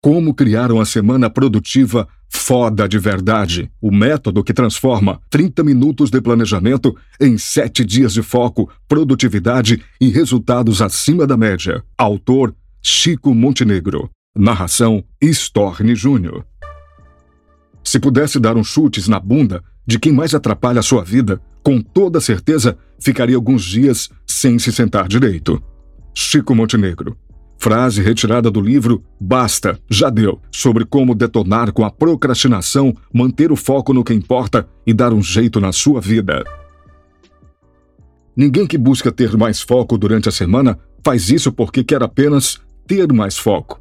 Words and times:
Como 0.00 0.32
criar 0.32 0.70
uma 0.70 0.84
semana 0.84 1.28
produtiva 1.28 2.06
foda 2.28 2.88
de 2.88 2.98
verdade. 2.98 3.70
O 3.80 3.90
método 3.90 4.44
que 4.44 4.54
transforma 4.54 5.20
30 5.28 5.64
minutos 5.64 6.08
de 6.08 6.20
planejamento 6.20 6.96
em 7.20 7.36
7 7.36 7.84
dias 7.84 8.12
de 8.12 8.22
foco, 8.22 8.70
produtividade 8.86 9.82
e 10.00 10.08
resultados 10.08 10.80
acima 10.80 11.26
da 11.26 11.36
média. 11.36 11.82
Autor 11.96 12.54
Chico 12.80 13.34
Montenegro. 13.34 14.08
Narração 14.36 15.02
Storni 15.20 15.96
Júnior. 15.96 16.46
Se 17.82 17.98
pudesse 17.98 18.38
dar 18.38 18.56
uns 18.56 18.68
chutes 18.68 19.08
na 19.08 19.18
bunda 19.18 19.64
de 19.84 19.98
quem 19.98 20.12
mais 20.12 20.32
atrapalha 20.32 20.78
a 20.78 20.82
sua 20.82 21.02
vida, 21.02 21.40
com 21.60 21.82
toda 21.82 22.20
certeza 22.20 22.78
ficaria 23.00 23.34
alguns 23.34 23.64
dias 23.64 24.08
sem 24.24 24.60
se 24.60 24.70
sentar 24.70 25.08
direito. 25.08 25.60
Chico 26.14 26.54
Montenegro. 26.54 27.16
Frase 27.58 28.00
retirada 28.00 28.50
do 28.50 28.60
livro 28.60 29.02
Basta, 29.20 29.78
já 29.90 30.08
deu, 30.08 30.40
sobre 30.50 30.84
como 30.84 31.14
detonar 31.14 31.72
com 31.72 31.84
a 31.84 31.90
procrastinação, 31.90 32.94
manter 33.12 33.50
o 33.50 33.56
foco 33.56 33.92
no 33.92 34.04
que 34.04 34.14
importa 34.14 34.68
e 34.86 34.94
dar 34.94 35.12
um 35.12 35.20
jeito 35.20 35.60
na 35.60 35.72
sua 35.72 36.00
vida. 36.00 36.44
Ninguém 38.36 38.64
que 38.64 38.78
busca 38.78 39.10
ter 39.10 39.36
mais 39.36 39.60
foco 39.60 39.98
durante 39.98 40.28
a 40.28 40.32
semana 40.32 40.78
faz 41.04 41.28
isso 41.30 41.50
porque 41.50 41.82
quer 41.82 42.00
apenas 42.00 42.60
ter 42.86 43.12
mais 43.12 43.36
foco. 43.36 43.80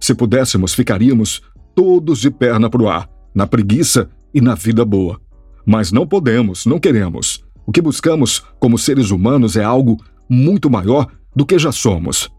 Se 0.00 0.14
pudéssemos, 0.14 0.72
ficaríamos 0.72 1.42
todos 1.74 2.20
de 2.20 2.30
perna 2.30 2.70
pro 2.70 2.88
ar, 2.88 3.10
na 3.34 3.46
preguiça 3.46 4.08
e 4.32 4.40
na 4.40 4.54
vida 4.54 4.86
boa. 4.86 5.20
Mas 5.66 5.92
não 5.92 6.06
podemos, 6.06 6.64
não 6.64 6.80
queremos. 6.80 7.44
O 7.66 7.72
que 7.72 7.82
buscamos 7.82 8.42
como 8.58 8.78
seres 8.78 9.10
humanos 9.10 9.54
é 9.54 9.62
algo 9.62 10.02
muito 10.26 10.70
maior 10.70 11.06
do 11.36 11.44
que 11.44 11.58
já 11.58 11.70
somos. 11.70 12.30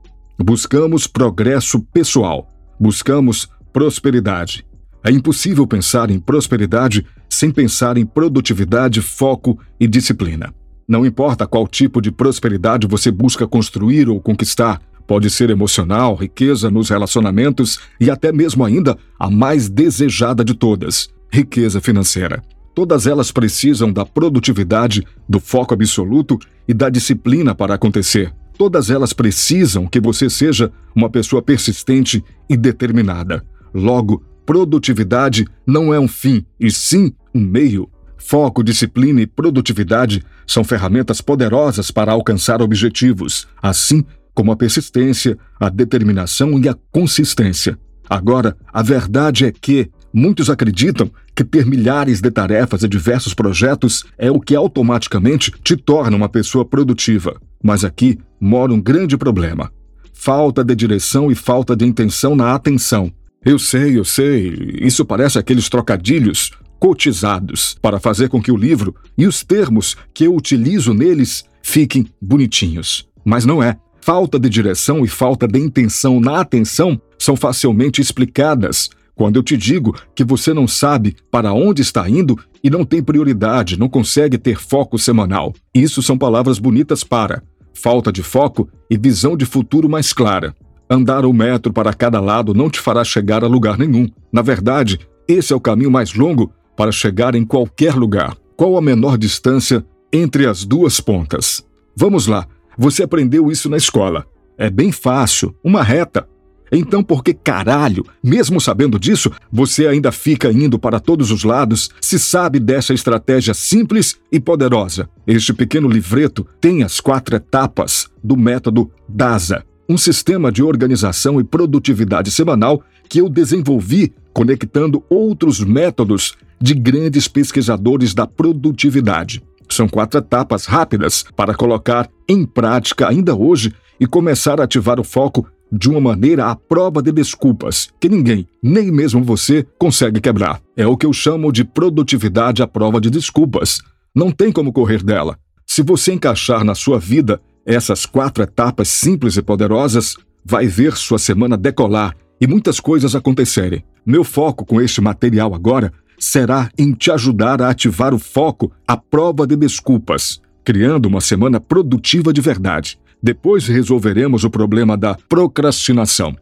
Buscamos 0.41 1.05
progresso 1.05 1.81
pessoal. 1.81 2.49
Buscamos 2.79 3.49
prosperidade. 3.73 4.65
É 5.03 5.11
impossível 5.11 5.67
pensar 5.67 6.09
em 6.09 6.17
prosperidade 6.17 7.05
sem 7.29 7.51
pensar 7.51 7.97
em 7.97 8.05
produtividade, 8.05 9.01
foco 9.01 9.59
e 9.77 9.85
disciplina. 9.85 10.53
Não 10.87 11.05
importa 11.05 11.45
qual 11.45 11.67
tipo 11.67 12.01
de 12.01 12.09
prosperidade 12.09 12.87
você 12.87 13.11
busca 13.11 13.45
construir 13.45 14.07
ou 14.07 14.21
conquistar, 14.21 14.81
pode 15.05 15.29
ser 15.29 15.49
emocional, 15.49 16.15
riqueza 16.15 16.71
nos 16.71 16.89
relacionamentos 16.89 17.77
e 17.99 18.09
até 18.09 18.31
mesmo 18.31 18.63
ainda 18.63 18.97
a 19.19 19.29
mais 19.29 19.67
desejada 19.67 20.43
de 20.43 20.53
todas, 20.53 21.09
riqueza 21.29 21.81
financeira. 21.81 22.41
Todas 22.73 23.05
elas 23.05 23.29
precisam 23.29 23.91
da 23.91 24.05
produtividade, 24.05 25.05
do 25.27 25.41
foco 25.41 25.73
absoluto 25.73 26.39
e 26.65 26.73
da 26.73 26.87
disciplina 26.89 27.53
para 27.53 27.75
acontecer. 27.75 28.33
Todas 28.59 28.89
elas 28.89 29.13
precisam 29.13 29.87
que 29.87 30.01
você 30.01 30.29
seja 30.29 30.69
uma 30.93 31.09
pessoa 31.09 31.41
persistente 31.41 32.21
e 32.49 32.57
determinada. 32.57 33.41
Logo, 33.73 34.21
produtividade 34.45 35.47
não 35.65 35.93
é 35.93 35.99
um 35.99 36.09
fim, 36.09 36.45
e 36.59 36.69
sim 36.69 37.13
um 37.33 37.39
meio. 37.39 37.89
Foco, 38.17 38.61
disciplina 38.61 39.21
e 39.21 39.25
produtividade 39.25 40.25
são 40.45 40.65
ferramentas 40.65 41.21
poderosas 41.21 41.89
para 41.89 42.11
alcançar 42.11 42.61
objetivos, 42.61 43.47
assim 43.61 44.03
como 44.33 44.51
a 44.51 44.57
persistência, 44.57 45.37
a 45.57 45.69
determinação 45.69 46.59
e 46.59 46.67
a 46.67 46.75
consistência. 46.91 47.79
Agora, 48.09 48.57
a 48.73 48.83
verdade 48.83 49.45
é 49.45 49.53
que 49.53 49.89
muitos 50.13 50.49
acreditam 50.49 51.09
que 51.35 51.43
ter 51.43 51.65
milhares 51.65 52.21
de 52.21 52.31
tarefas 52.31 52.83
e 52.83 52.87
diversos 52.87 53.33
projetos 53.33 54.03
é 54.17 54.29
o 54.31 54.39
que 54.39 54.55
automaticamente 54.55 55.51
te 55.63 55.75
torna 55.75 56.15
uma 56.15 56.29
pessoa 56.29 56.65
produtiva. 56.65 57.39
Mas 57.63 57.83
aqui 57.83 58.17
mora 58.39 58.73
um 58.73 58.81
grande 58.81 59.17
problema: 59.17 59.71
falta 60.13 60.63
de 60.63 60.75
direção 60.75 61.31
e 61.31 61.35
falta 61.35 61.75
de 61.75 61.85
intenção 61.85 62.35
na 62.35 62.53
atenção. 62.53 63.11
Eu 63.43 63.57
sei, 63.57 63.97
eu 63.97 64.03
sei, 64.03 64.77
isso 64.81 65.05
parece 65.05 65.39
aqueles 65.39 65.69
trocadilhos 65.69 66.51
cotizados 66.77 67.77
para 67.81 67.99
fazer 67.99 68.29
com 68.29 68.41
que 68.41 68.51
o 68.51 68.57
livro 68.57 68.95
e 69.17 69.27
os 69.27 69.43
termos 69.43 69.95
que 70.13 70.25
eu 70.25 70.35
utilizo 70.35 70.93
neles 70.93 71.43
fiquem 71.61 72.07
bonitinhos. 72.21 73.07
Mas 73.23 73.45
não 73.45 73.61
é. 73.61 73.77
Falta 74.01 74.39
de 74.39 74.49
direção 74.49 75.03
e 75.03 75.07
falta 75.07 75.47
de 75.47 75.59
intenção 75.59 76.19
na 76.19 76.39
atenção 76.39 76.99
são 77.17 77.35
facilmente 77.35 78.01
explicadas 78.01 78.89
quando 79.19 79.35
eu 79.35 79.43
te 79.43 79.57
digo 79.57 79.93
que 80.15 80.23
você 80.23 80.53
não 80.53 80.65
sabe 80.65 81.13
para 81.29 81.51
onde 81.51 81.81
está 81.81 82.09
indo 82.09 82.39
e 82.63 82.69
não 82.69 82.85
tem 82.85 83.03
prioridade, 83.03 83.77
não 83.77 83.89
consegue 83.89 84.37
ter 84.37 84.57
foco 84.57 84.97
semanal. 84.97 85.53
Isso 85.75 86.01
são 86.01 86.17
palavras 86.17 86.57
bonitas 86.57 87.03
para 87.03 87.43
falta 87.73 88.13
de 88.13 88.23
foco 88.23 88.69
e 88.89 88.97
visão 88.97 89.35
de 89.35 89.43
futuro 89.45 89.89
mais 89.89 90.13
clara. 90.13 90.55
Andar 90.89 91.25
um 91.25 91.33
metro 91.33 91.73
para 91.73 91.93
cada 91.93 92.21
lado 92.21 92.53
não 92.53 92.69
te 92.69 92.79
fará 92.79 93.03
chegar 93.03 93.43
a 93.43 93.47
lugar 93.47 93.77
nenhum. 93.77 94.07
Na 94.31 94.41
verdade, 94.41 94.97
esse 95.27 95.51
é 95.51 95.55
o 95.55 95.59
caminho 95.59 95.91
mais 95.91 96.13
longo 96.13 96.53
para 96.77 96.89
chegar 96.89 97.35
em 97.35 97.43
qualquer 97.43 97.95
lugar. 97.95 98.37
Qual 98.55 98.77
a 98.77 98.81
menor 98.81 99.17
distância 99.17 99.85
entre 100.13 100.47
as 100.47 100.63
duas 100.63 101.01
pontas? 101.01 101.61
Vamos 101.93 102.25
lá, 102.25 102.47
você 102.77 103.03
aprendeu 103.03 103.51
isso 103.51 103.69
na 103.69 103.75
escola. 103.75 104.25
É 104.57 104.69
bem 104.69 104.93
fácil, 104.93 105.53
uma 105.61 105.83
reta. 105.83 106.25
Então, 106.71 107.03
por 107.03 107.23
que 107.23 107.33
caralho, 107.33 108.05
mesmo 108.23 108.61
sabendo 108.61 108.99
disso, 108.99 109.31
você 109.51 109.87
ainda 109.87 110.11
fica 110.11 110.51
indo 110.51 110.77
para 110.77 110.99
todos 110.99 111.31
os 111.31 111.43
lados 111.43 111.89
se 111.99 112.19
sabe 112.19 112.59
dessa 112.59 112.93
estratégia 112.93 113.53
simples 113.53 114.17
e 114.31 114.39
poderosa? 114.39 115.09
Este 115.25 115.53
pequeno 115.53 115.89
livreto 115.89 116.45
tem 116.61 116.83
as 116.83 116.99
quatro 116.99 117.35
etapas 117.35 118.07
do 118.23 118.37
método 118.37 118.91
DASA, 119.07 119.63
um 119.87 119.97
sistema 119.97 120.51
de 120.51 120.61
organização 120.61 121.39
e 121.39 121.43
produtividade 121.43 122.29
semanal 122.29 122.83
que 123.09 123.19
eu 123.19 123.27
desenvolvi 123.27 124.13
conectando 124.31 125.03
outros 125.09 125.59
métodos 125.59 126.35
de 126.61 126.73
grandes 126.73 127.27
pesquisadores 127.27 128.13
da 128.13 128.27
produtividade. 128.27 129.41
São 129.69 129.87
quatro 129.87 130.19
etapas 130.19 130.65
rápidas 130.65 131.25
para 131.35 131.53
colocar 131.53 132.09
em 132.27 132.45
prática 132.45 133.07
ainda 133.07 133.35
hoje 133.35 133.73
e 133.99 134.05
começar 134.05 134.59
a 134.59 134.63
ativar 134.63 134.99
o 134.99 135.03
foco 135.03 135.47
de 135.71 135.89
uma 135.89 135.99
maneira 135.99 136.47
à 136.47 136.55
prova 136.55 137.01
de 137.01 137.11
desculpas, 137.11 137.89
que 137.99 138.09
ninguém, 138.09 138.47
nem 138.61 138.91
mesmo 138.91 139.23
você, 139.23 139.65
consegue 139.77 140.19
quebrar. 140.19 140.61
É 140.75 140.85
o 140.87 140.97
que 140.97 141.05
eu 141.05 141.13
chamo 141.13 141.51
de 141.51 141.63
produtividade 141.63 142.61
à 142.61 142.67
prova 142.67 142.99
de 142.99 143.09
desculpas. 143.09 143.79
Não 144.15 144.31
tem 144.31 144.51
como 144.51 144.73
correr 144.73 145.03
dela. 145.03 145.37
Se 145.65 145.83
você 145.83 146.13
encaixar 146.13 146.63
na 146.63 146.73
sua 146.73 146.97
vida 146.97 147.39
essas 147.65 148.05
quatro 148.05 148.43
etapas 148.43 148.87
simples 148.87 149.37
e 149.37 149.41
poderosas, 149.41 150.15
vai 150.43 150.65
ver 150.65 150.95
sua 150.97 151.19
semana 151.19 151.55
decolar 151.55 152.15
e 152.41 152.47
muitas 152.47 152.79
coisas 152.79 153.15
acontecerem. 153.15 153.83
Meu 154.05 154.23
foco 154.23 154.65
com 154.65 154.81
este 154.81 155.01
material 155.01 155.53
agora 155.53 155.93
será 156.17 156.69
em 156.77 156.91
te 156.91 157.11
ajudar 157.11 157.61
a 157.61 157.69
ativar 157.69 158.13
o 158.13 158.19
foco 158.19 158.71
à 158.87 158.97
prova 158.97 159.45
de 159.45 159.55
desculpas, 159.55 160.41
criando 160.63 161.05
uma 161.05 161.21
semana 161.21 161.59
produtiva 161.59 162.33
de 162.33 162.41
verdade. 162.41 162.99
Depois 163.21 163.67
resolveremos 163.67 164.43
o 164.43 164.49
problema 164.49 164.95
da 164.95 165.15
procrastinação. 165.27 166.35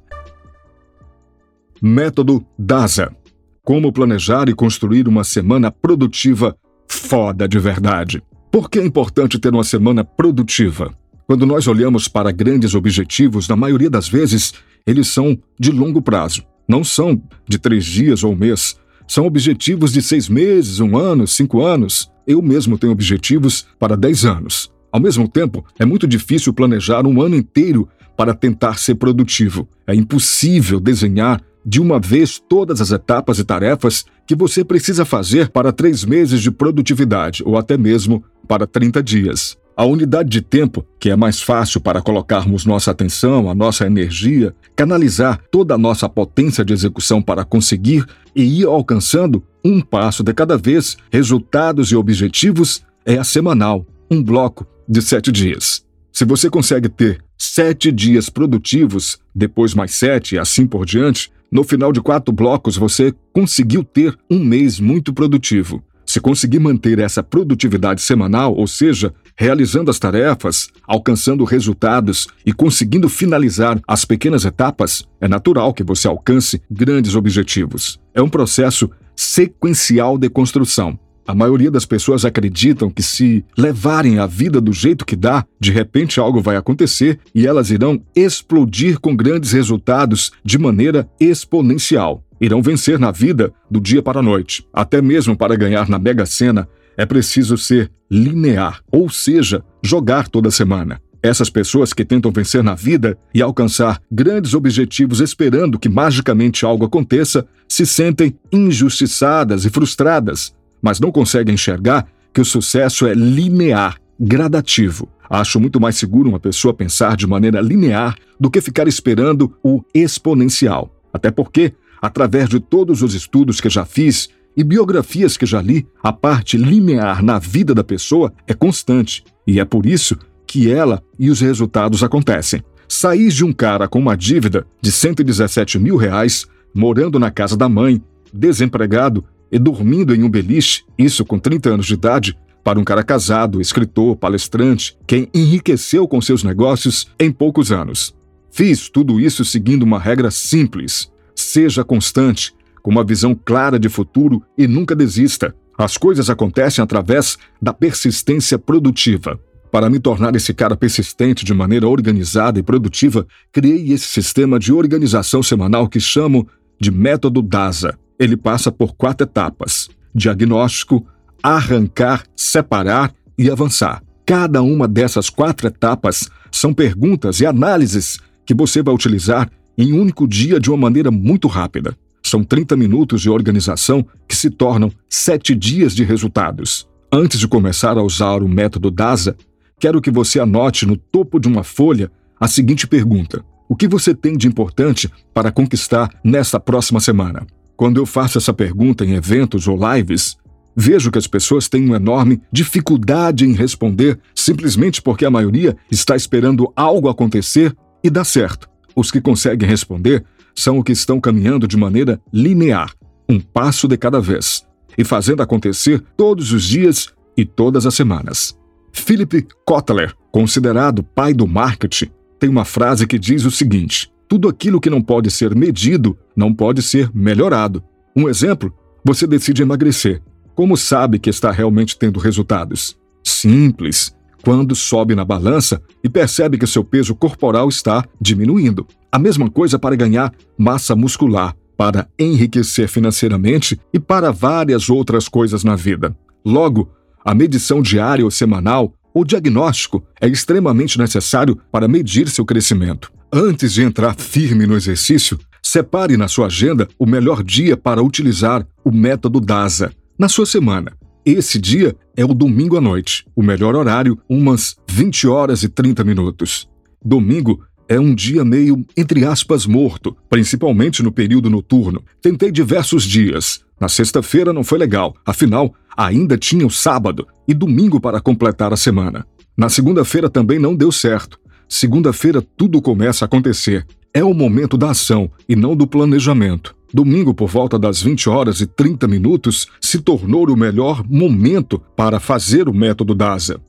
Método 1.81 2.45
DASA 2.57 3.15
Como 3.63 3.91
planejar 3.91 4.47
e 4.49 4.53
construir 4.53 5.07
uma 5.07 5.23
semana 5.23 5.71
produtiva 5.71 6.55
foda 6.87 7.47
de 7.47 7.59
verdade. 7.59 8.23
Por 8.51 8.69
que 8.69 8.79
é 8.79 8.85
importante 8.85 9.39
ter 9.39 9.53
uma 9.53 9.63
semana 9.63 10.03
produtiva? 10.03 10.93
Quando 11.25 11.45
nós 11.45 11.67
olhamos 11.67 12.07
para 12.07 12.31
grandes 12.31 12.73
objetivos, 12.73 13.47
na 13.49 13.55
maioria 13.55 13.89
das 13.89 14.07
vezes, 14.07 14.53
eles 14.85 15.07
são 15.09 15.37
de 15.59 15.71
longo 15.71 16.01
prazo. 16.01 16.43
Não 16.67 16.83
são 16.83 17.21
de 17.47 17.57
três 17.59 17.85
dias 17.85 18.23
ou 18.23 18.31
um 18.31 18.35
mês. 18.35 18.79
São 19.07 19.25
objetivos 19.25 19.91
de 19.91 20.01
seis 20.01 20.29
meses, 20.29 20.79
um 20.79 20.97
ano, 20.97 21.27
cinco 21.27 21.61
anos. 21.61 22.09
Eu 22.25 22.41
mesmo 22.41 22.77
tenho 22.77 22.93
objetivos 22.93 23.65
para 23.77 23.97
dez 23.97 24.23
anos. 24.25 24.71
Ao 24.97 25.01
mesmo 25.01 25.27
tempo, 25.27 25.63
é 25.77 25.85
muito 25.85 26.07
difícil 26.07 26.51
planejar 26.51 27.05
um 27.05 27.21
ano 27.21 27.35
inteiro 27.35 27.87
para 28.17 28.33
tentar 28.33 28.79
ser 28.79 28.95
produtivo. 28.95 29.69
É 29.85 29.93
impossível 29.93 30.79
desenhar 30.79 31.39
de 31.63 31.79
uma 31.79 31.99
vez 31.99 32.39
todas 32.39 32.81
as 32.81 32.89
etapas 32.89 33.37
e 33.37 33.43
tarefas 33.43 34.05
que 34.25 34.33
você 34.33 34.63
precisa 34.63 35.05
fazer 35.05 35.49
para 35.49 35.71
três 35.71 36.03
meses 36.03 36.41
de 36.41 36.49
produtividade 36.49 37.43
ou 37.45 37.59
até 37.59 37.77
mesmo 37.77 38.23
para 38.47 38.65
30 38.65 39.03
dias. 39.03 39.55
A 39.75 39.85
unidade 39.85 40.29
de 40.29 40.41
tempo, 40.41 40.83
que 40.99 41.11
é 41.11 41.15
mais 41.15 41.39
fácil 41.43 41.79
para 41.79 42.01
colocarmos 42.01 42.65
nossa 42.65 42.89
atenção, 42.89 43.51
a 43.51 43.53
nossa 43.53 43.85
energia, 43.85 44.55
canalizar 44.75 45.39
toda 45.51 45.75
a 45.75 45.77
nossa 45.77 46.09
potência 46.09 46.65
de 46.65 46.73
execução 46.73 47.21
para 47.21 47.45
conseguir 47.45 48.03
e 48.35 48.61
ir 48.61 48.65
alcançando, 48.65 49.43
um 49.63 49.79
passo 49.79 50.23
de 50.23 50.33
cada 50.33 50.57
vez, 50.57 50.97
resultados 51.11 51.91
e 51.91 51.95
objetivos, 51.95 52.81
é 53.05 53.19
a 53.19 53.23
semanal, 53.23 53.85
um 54.09 54.23
bloco 54.23 54.65
de 54.87 55.01
sete 55.01 55.31
dias. 55.31 55.85
Se 56.11 56.25
você 56.25 56.49
consegue 56.49 56.89
ter 56.89 57.23
sete 57.37 57.91
dias 57.91 58.29
produtivos, 58.29 59.19
depois 59.35 59.73
mais 59.73 59.93
sete 59.93 60.35
e 60.35 60.39
assim 60.39 60.65
por 60.65 60.85
diante, 60.85 61.31
no 61.51 61.63
final 61.63 61.91
de 61.91 62.01
quatro 62.01 62.33
blocos 62.33 62.75
você 62.75 63.13
conseguiu 63.33 63.83
ter 63.83 64.17
um 64.29 64.39
mês 64.39 64.79
muito 64.79 65.13
produtivo. 65.13 65.83
Se 66.05 66.21
conseguir 66.21 66.59
manter 66.59 66.99
essa 66.99 67.21
produtividade 67.21 68.01
semanal, 68.01 68.55
ou 68.55 68.65
seja, 68.65 69.13
realizando 69.35 69.91
as 69.91 69.99
tarefas, 69.99 70.69
alcançando 70.87 71.43
resultados 71.43 72.27
e 72.45 72.53
conseguindo 72.53 73.09
finalizar 73.09 73.79
as 73.85 74.05
pequenas 74.05 74.45
etapas, 74.45 75.03
é 75.19 75.27
natural 75.27 75.73
que 75.73 75.83
você 75.83 76.07
alcance 76.07 76.61
grandes 76.71 77.13
objetivos. 77.13 77.99
É 78.13 78.21
um 78.21 78.29
processo 78.29 78.89
sequencial 79.15 80.17
de 80.17 80.29
construção. 80.29 80.97
A 81.27 81.35
maioria 81.35 81.69
das 81.69 81.85
pessoas 81.85 82.23
acreditam 82.23 82.89
que 82.89 83.03
se 83.03 83.43
levarem 83.57 84.17
a 84.17 84.25
vida 84.25 84.61
do 84.61 84.71
jeito 84.71 85.05
que 85.05 85.13
dá, 85.13 85.45
de 85.59 85.73
repente 85.73 86.21
algo 86.21 86.41
vai 86.41 86.55
acontecer 86.55 87.19
e 87.35 87.45
elas 87.45 87.69
irão 87.69 88.01
explodir 88.15 88.97
com 88.97 89.13
grandes 89.13 89.51
resultados 89.51 90.31
de 90.41 90.57
maneira 90.57 91.05
exponencial. 91.19 92.23
Irão 92.39 92.61
vencer 92.61 92.97
na 92.97 93.11
vida 93.11 93.51
do 93.69 93.81
dia 93.81 94.01
para 94.01 94.21
a 94.21 94.23
noite. 94.23 94.65
Até 94.71 95.01
mesmo 95.01 95.35
para 95.35 95.57
ganhar 95.57 95.89
na 95.89 95.99
Mega 95.99 96.25
Sena, 96.25 96.69
é 96.95 97.05
preciso 97.05 97.57
ser 97.57 97.91
linear, 98.09 98.81
ou 98.89 99.09
seja, 99.09 99.61
jogar 99.83 100.29
toda 100.29 100.49
semana. 100.49 101.01
Essas 101.21 101.49
pessoas 101.49 101.91
que 101.91 102.05
tentam 102.05 102.31
vencer 102.31 102.63
na 102.63 102.73
vida 102.73 103.17
e 103.33 103.41
alcançar 103.41 104.01
grandes 104.09 104.53
objetivos 104.53 105.19
esperando 105.19 105.77
que 105.77 105.89
magicamente 105.89 106.63
algo 106.63 106.85
aconteça, 106.85 107.45
se 107.67 107.85
sentem 107.85 108.33
injustiçadas 108.49 109.65
e 109.65 109.69
frustradas, 109.69 110.55
mas 110.87 111.01
não 111.01 111.11
conseguem 111.11 111.55
enxergar 111.55 112.07
que 112.33 112.39
o 112.39 112.45
sucesso 112.45 113.05
é 113.05 113.13
linear, 113.13 113.97
gradativo. 114.17 115.09
Acho 115.29 115.59
muito 115.59 115.81
mais 115.81 115.97
seguro 115.97 116.29
uma 116.29 116.39
pessoa 116.39 116.73
pensar 116.73 117.17
de 117.17 117.27
maneira 117.27 117.59
linear 117.59 118.15
do 118.39 118.49
que 118.49 118.61
ficar 118.61 118.87
esperando 118.87 119.53
o 119.61 119.83
exponencial. 119.93 120.89
Até 121.11 121.29
porque, 121.29 121.73
através 122.01 122.47
de 122.47 122.61
todos 122.61 123.01
os 123.01 123.13
estudos 123.13 123.59
que 123.59 123.69
já 123.69 123.83
fiz 123.83 124.29
e 124.55 124.63
biografias 124.63 125.35
que 125.35 125.45
já 125.45 125.61
li, 125.61 125.85
a 126.01 126.13
parte 126.13 126.55
linear 126.55 127.21
na 127.21 127.37
vida 127.37 127.75
da 127.75 127.83
pessoa 127.83 128.31
é 128.47 128.53
constante. 128.53 129.25
E 129.45 129.59
é 129.59 129.65
por 129.65 129.85
isso 129.85 130.17
que 130.47 130.71
ela 130.71 131.03
e 131.19 131.29
os 131.29 131.41
resultados 131.41 132.01
acontecem. 132.01 132.63
Sair 132.87 133.27
de 133.27 133.43
um 133.43 133.51
cara 133.51 133.89
com 133.89 133.99
uma 133.99 134.15
dívida 134.15 134.65
de 134.81 134.89
117 134.89 135.79
mil 135.79 135.97
reais, 135.97 136.45
morando 136.73 137.19
na 137.19 137.29
casa 137.29 137.57
da 137.57 137.67
mãe, 137.67 138.01
desempregado 138.33 139.25
e 139.51 139.57
dormindo 139.59 140.13
em 140.13 140.23
um 140.23 140.29
beliche, 140.29 140.83
isso 140.97 141.25
com 141.25 141.39
30 141.39 141.69
anos 141.69 141.85
de 141.85 141.93
idade, 141.93 142.37
para 142.67 142.79
um 142.79 142.83
cara 142.83 143.01
casado, 143.01 143.61
escritor, 143.61 144.17
palestrante, 144.17 144.97
quem 145.07 145.29
enriqueceu 145.33 146.05
com 146.05 146.19
seus 146.19 146.43
negócios 146.43 147.07
em 147.17 147.31
poucos 147.31 147.71
anos. 147.71 148.13
Fiz 148.51 148.89
tudo 148.89 149.21
isso 149.21 149.45
seguindo 149.45 149.83
uma 149.83 149.97
regra 149.97 150.29
simples: 150.29 151.09
seja 151.33 151.83
constante, 151.85 152.53
com 152.83 152.91
uma 152.91 153.05
visão 153.05 153.33
clara 153.33 153.79
de 153.79 153.87
futuro 153.87 154.43
e 154.57 154.67
nunca 154.67 154.93
desista. 154.93 155.55
As 155.77 155.95
coisas 155.95 156.29
acontecem 156.29 156.83
através 156.83 157.37
da 157.61 157.71
persistência 157.71 158.59
produtiva. 158.59 159.39
Para 159.71 159.89
me 159.89 159.99
tornar 159.99 160.35
esse 160.35 160.53
cara 160.53 160.75
persistente 160.75 161.45
de 161.45 161.53
maneira 161.53 161.87
organizada 161.87 162.59
e 162.59 162.63
produtiva, 162.63 163.25
criei 163.51 163.93
esse 163.93 164.07
sistema 164.07 164.59
de 164.59 164.73
organização 164.73 165.41
semanal 165.41 165.87
que 165.87 166.01
chamo 166.01 166.45
de 166.81 166.91
método 166.91 167.41
DASA 167.41 167.97
ele 168.19 168.37
passa 168.37 168.71
por 168.71 168.95
quatro 168.95 169.25
etapas: 169.25 169.89
diagnóstico, 170.13 171.05
arrancar, 171.41 172.23
separar 172.35 173.13
e 173.37 173.49
avançar. 173.49 174.03
Cada 174.25 174.61
uma 174.61 174.87
dessas 174.87 175.29
quatro 175.29 175.67
etapas 175.67 176.29
são 176.51 176.73
perguntas 176.73 177.39
e 177.39 177.45
análises 177.45 178.19
que 178.45 178.53
você 178.53 178.81
vai 178.81 178.93
utilizar 178.93 179.49
em 179.77 179.93
um 179.93 180.01
único 180.01 180.27
dia 180.27 180.59
de 180.59 180.69
uma 180.69 180.77
maneira 180.77 181.11
muito 181.11 181.47
rápida. 181.47 181.95
São 182.23 182.43
30 182.43 182.75
minutos 182.75 183.21
de 183.21 183.29
organização 183.29 184.05
que 184.27 184.35
se 184.35 184.49
tornam 184.49 184.91
7 185.09 185.55
dias 185.55 185.95
de 185.95 186.03
resultados. 186.03 186.87
Antes 187.11 187.39
de 187.39 187.47
começar 187.47 187.97
a 187.97 188.03
usar 188.03 188.43
o 188.43 188.49
método 188.49 188.91
DASA, 188.91 189.35
quero 189.79 190.01
que 190.01 190.11
você 190.11 190.39
anote 190.39 190.85
no 190.85 190.97
topo 190.97 191.39
de 191.39 191.47
uma 191.47 191.63
folha 191.63 192.11
a 192.39 192.47
seguinte 192.47 192.85
pergunta: 192.85 193.45
O 193.69 193.75
que 193.75 193.87
você 193.87 194.13
tem 194.13 194.35
de 194.35 194.47
importante 194.47 195.09
para 195.33 195.51
conquistar 195.51 196.09
nesta 196.23 196.59
próxima 196.59 196.99
semana? 196.99 197.47
Quando 197.77 197.97
eu 197.97 198.07
faço 198.07 198.39
essa 198.39 198.51
pergunta 198.51 199.05
em 199.05 199.13
eventos 199.13 199.67
ou 199.67 199.77
lives, 199.93 200.35
vejo 200.75 201.11
que 201.11 201.19
as 201.19 201.27
pessoas 201.27 201.69
têm 201.69 201.85
uma 201.85 201.97
enorme 201.97 202.41
dificuldade 202.51 203.45
em 203.45 203.53
responder 203.53 204.19
simplesmente 204.33 204.99
porque 204.99 205.23
a 205.23 205.29
maioria 205.29 205.77
está 205.91 206.15
esperando 206.15 206.73
algo 206.75 207.07
acontecer 207.07 207.77
e 208.03 208.09
dar 208.09 208.25
certo. 208.25 208.67
Os 208.95 209.11
que 209.11 209.21
conseguem 209.21 209.69
responder 209.69 210.25
são 210.55 210.79
os 210.79 210.83
que 210.83 210.91
estão 210.91 211.21
caminhando 211.21 211.67
de 211.67 211.77
maneira 211.77 212.19
linear, 212.33 212.91
um 213.29 213.39
passo 213.39 213.87
de 213.87 213.95
cada 213.95 214.19
vez, 214.19 214.65
e 214.97 215.03
fazendo 215.03 215.43
acontecer 215.43 216.03
todos 216.17 216.51
os 216.51 216.63
dias 216.63 217.13
e 217.37 217.45
todas 217.45 217.85
as 217.85 217.93
semanas. 217.93 218.57
Philip 218.91 219.45
Kotler, 219.63 220.15
considerado 220.31 221.03
pai 221.03 221.31
do 221.31 221.45
marketing, 221.45 222.09
tem 222.39 222.49
uma 222.49 222.65
frase 222.65 223.05
que 223.05 223.19
diz 223.19 223.45
o 223.45 223.51
seguinte: 223.51 224.11
tudo 224.27 224.49
aquilo 224.49 224.81
que 224.81 224.89
não 224.89 225.01
pode 225.01 225.31
ser 225.31 225.55
medido 225.55 226.17
não 226.35 226.53
pode 226.53 226.81
ser 226.81 227.09
melhorado. 227.13 227.83
Um 228.15 228.27
exemplo: 228.27 228.73
você 229.03 229.25
decide 229.25 229.61
emagrecer. 229.61 230.21
Como 230.53 230.75
sabe 230.75 231.19
que 231.19 231.29
está 231.29 231.51
realmente 231.51 231.97
tendo 231.97 232.19
resultados? 232.19 232.97
Simples. 233.23 234.15
Quando 234.43 234.75
sobe 234.75 235.13
na 235.15 235.25
balança 235.25 235.81
e 236.03 236.09
percebe 236.09 236.57
que 236.57 236.67
seu 236.67 236.83
peso 236.83 237.13
corporal 237.15 237.69
está 237.69 238.05
diminuindo. 238.19 238.87
A 239.11 239.19
mesma 239.19 239.49
coisa 239.49 239.77
para 239.77 239.95
ganhar 239.95 240.33
massa 240.57 240.95
muscular, 240.95 241.55
para 241.75 242.07
enriquecer 242.17 242.87
financeiramente 242.87 243.79
e 243.93 243.99
para 243.99 244.31
várias 244.31 244.89
outras 244.89 245.27
coisas 245.27 245.63
na 245.63 245.75
vida. 245.75 246.15
Logo, 246.45 246.89
a 247.23 247.35
medição 247.35 247.81
diária 247.81 248.23
ou 248.23 248.31
semanal 248.31 248.93
ou 249.13 249.25
diagnóstico 249.25 250.03
é 250.21 250.27
extremamente 250.27 250.97
necessário 250.97 251.57
para 251.71 251.87
medir 251.87 252.29
seu 252.29 252.45
crescimento. 252.45 253.11
Antes 253.31 253.73
de 253.73 253.81
entrar 253.81 254.15
firme 254.15 254.65
no 254.65 254.75
exercício, 254.75 255.37
separe 255.61 256.15
na 256.15 256.29
sua 256.29 256.45
agenda 256.45 256.87
o 256.97 257.05
melhor 257.05 257.43
dia 257.43 257.75
para 257.75 258.01
utilizar 258.01 258.65
o 258.85 258.91
método 258.91 259.41
DASA 259.41 259.91
na 260.17 260.29
sua 260.29 260.45
semana. 260.45 260.93
Esse 261.25 261.59
dia 261.59 261.93
é 262.15 262.23
o 262.23 262.33
domingo 262.33 262.77
à 262.77 262.81
noite, 262.81 263.25
o 263.35 263.43
melhor 263.43 263.75
horário, 263.75 264.17
umas 264.29 264.77
20 264.89 265.27
horas 265.27 265.61
e 265.61 265.67
30 265.67 266.05
minutos. 266.05 266.69
Domingo 267.03 267.61
é 267.89 267.99
um 267.99 268.15
dia 268.15 268.45
meio, 268.45 268.85
entre 268.95 269.25
aspas, 269.25 269.65
morto, 269.65 270.15
principalmente 270.29 271.03
no 271.03 271.11
período 271.11 271.49
noturno. 271.49 272.01
Tentei 272.21 272.49
diversos 272.49 273.03
dias. 273.03 273.59
Na 273.79 273.89
sexta-feira 273.89 274.53
não 274.53 274.63
foi 274.63 274.77
legal, 274.77 275.13
afinal, 275.25 275.75
ainda 275.97 276.37
tinha 276.37 276.65
o 276.65 276.71
sábado 276.71 277.27
e 277.45 277.53
domingo 277.53 277.99
para 277.99 278.21
completar 278.21 278.71
a 278.71 278.77
semana. 278.77 279.27
Na 279.57 279.67
segunda-feira 279.67 280.29
também 280.29 280.59
não 280.59 280.73
deu 280.73 280.93
certo. 280.93 281.37
Segunda-feira 281.69 282.41
tudo 282.41 282.81
começa 282.81 283.25
a 283.25 283.27
acontecer. 283.27 283.85
É 284.13 284.23
o 284.23 284.33
momento 284.33 284.77
da 284.77 284.91
ação 284.91 285.29
e 285.47 285.55
não 285.55 285.75
do 285.75 285.85
planejamento. 285.85 286.75
Domingo, 286.93 287.33
por 287.33 287.49
volta 287.49 287.77
das 287.77 288.01
20 288.01 288.29
horas 288.29 288.61
e 288.61 288.65
30 288.65 289.07
minutos, 289.07 289.67
se 289.81 289.99
tornou 289.99 290.49
o 290.49 290.55
melhor 290.55 291.03
momento 291.07 291.79
para 291.95 292.19
fazer 292.19 292.69
o 292.69 292.73
método 292.73 293.13
DASA. 293.13 293.59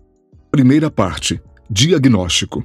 Primeira 0.51 0.91
parte: 0.91 1.41
Diagnóstico. 1.69 2.65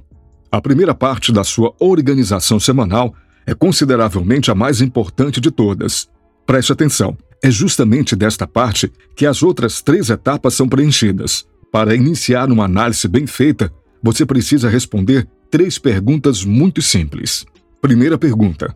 A 0.52 0.62
primeira 0.62 0.94
parte 0.94 1.32
da 1.32 1.44
sua 1.44 1.74
organização 1.80 2.60
semanal 2.60 3.16
é 3.46 3.56
consideravelmente 3.56 4.52
a 4.52 4.56
mais 4.56 4.82
importante 4.82 5.42
de 5.42 5.50
todas. 5.50 6.08
Preste 6.46 6.72
atenção, 6.72 7.18
é 7.44 7.50
justamente 7.50 8.16
desta 8.16 8.48
parte 8.48 8.92
que 9.16 9.26
as 9.26 9.42
outras 9.42 9.82
três 9.82 10.10
etapas 10.10 10.54
são 10.54 10.70
preenchidas. 10.70 11.46
Para 11.72 11.96
iniciar 11.96 12.52
uma 12.52 12.66
análise 12.66 13.08
bem 13.08 13.26
feita, 13.26 13.74
você 14.04 14.26
precisa 14.26 14.70
responder 14.70 15.26
três 15.50 15.80
perguntas 15.80 16.44
muito 16.44 16.82
simples. 16.82 17.46
Primeira 17.82 18.18
pergunta: 18.18 18.76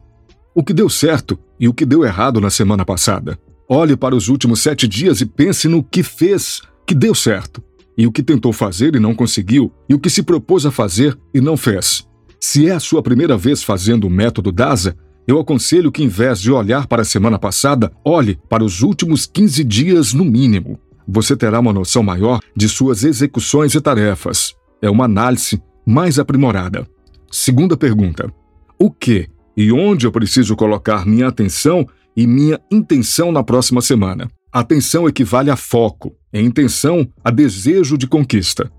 O 0.56 0.64
que 0.64 0.74
deu 0.74 0.88
certo 0.88 1.38
e 1.60 1.68
o 1.68 1.74
que 1.74 1.86
deu 1.86 2.06
errado 2.06 2.40
na 2.40 2.50
semana 2.50 2.86
passada? 2.86 3.38
Olhe 3.68 3.98
para 3.98 4.16
os 4.16 4.30
últimos 4.30 4.62
sete 4.62 4.88
dias 4.88 5.20
e 5.20 5.26
pense 5.26 5.68
no 5.68 5.84
que 5.84 6.02
fez 6.02 6.62
que 6.86 6.96
deu 6.96 7.14
certo, 7.14 7.62
e 7.98 8.08
o 8.08 8.12
que 8.14 8.24
tentou 8.24 8.54
fazer 8.54 8.96
e 8.96 9.00
não 9.00 9.14
conseguiu, 9.14 9.70
e 9.90 9.94
o 9.94 10.00
que 10.00 10.10
se 10.10 10.24
propôs 10.24 10.66
a 10.66 10.72
fazer 10.72 11.20
e 11.34 11.42
não 11.42 11.58
fez. 11.58 12.08
Se 12.40 12.70
é 12.70 12.72
a 12.72 12.80
sua 12.80 13.04
primeira 13.04 13.36
vez 13.36 13.62
fazendo 13.62 14.08
o 14.08 14.10
método 14.10 14.54
DASA, 14.54 14.96
eu 15.28 15.38
aconselho 15.38 15.92
que, 15.92 16.02
em 16.02 16.08
vez 16.08 16.40
de 16.40 16.50
olhar 16.50 16.88
para 16.88 17.02
a 17.02 17.06
semana 17.06 17.38
passada, 17.38 17.92
olhe 18.06 18.40
para 18.48 18.64
os 18.64 18.82
últimos 18.82 19.26
15 19.26 19.62
dias 19.66 20.14
no 20.14 20.24
mínimo. 20.24 20.80
Você 21.06 21.36
terá 21.36 21.60
uma 21.60 21.74
noção 21.74 22.02
maior 22.02 22.40
de 22.56 22.70
suas 22.70 23.04
execuções 23.04 23.76
e 23.76 23.82
tarefas 23.82 24.57
é 24.82 24.90
uma 24.90 25.06
análise 25.06 25.62
mais 25.86 26.20
aprimorada. 26.20 26.88
Segunda 27.32 27.76
pergunta: 27.78 28.32
o 28.80 28.92
que 28.92 29.30
e 29.56 29.72
onde 29.72 30.06
eu 30.06 30.12
preciso 30.12 30.56
colocar 30.56 31.06
minha 31.06 31.28
atenção 31.28 31.88
e 32.16 32.28
minha 32.28 32.60
intenção 32.72 33.32
na 33.32 33.44
próxima 33.44 33.82
semana? 33.82 34.30
Atenção 34.52 35.08
equivale 35.08 35.50
a 35.50 35.56
foco, 35.56 36.16
e 36.32 36.40
intenção 36.40 37.08
a 37.24 37.32
desejo 37.32 37.98
de 37.98 38.08
conquista. 38.08 38.72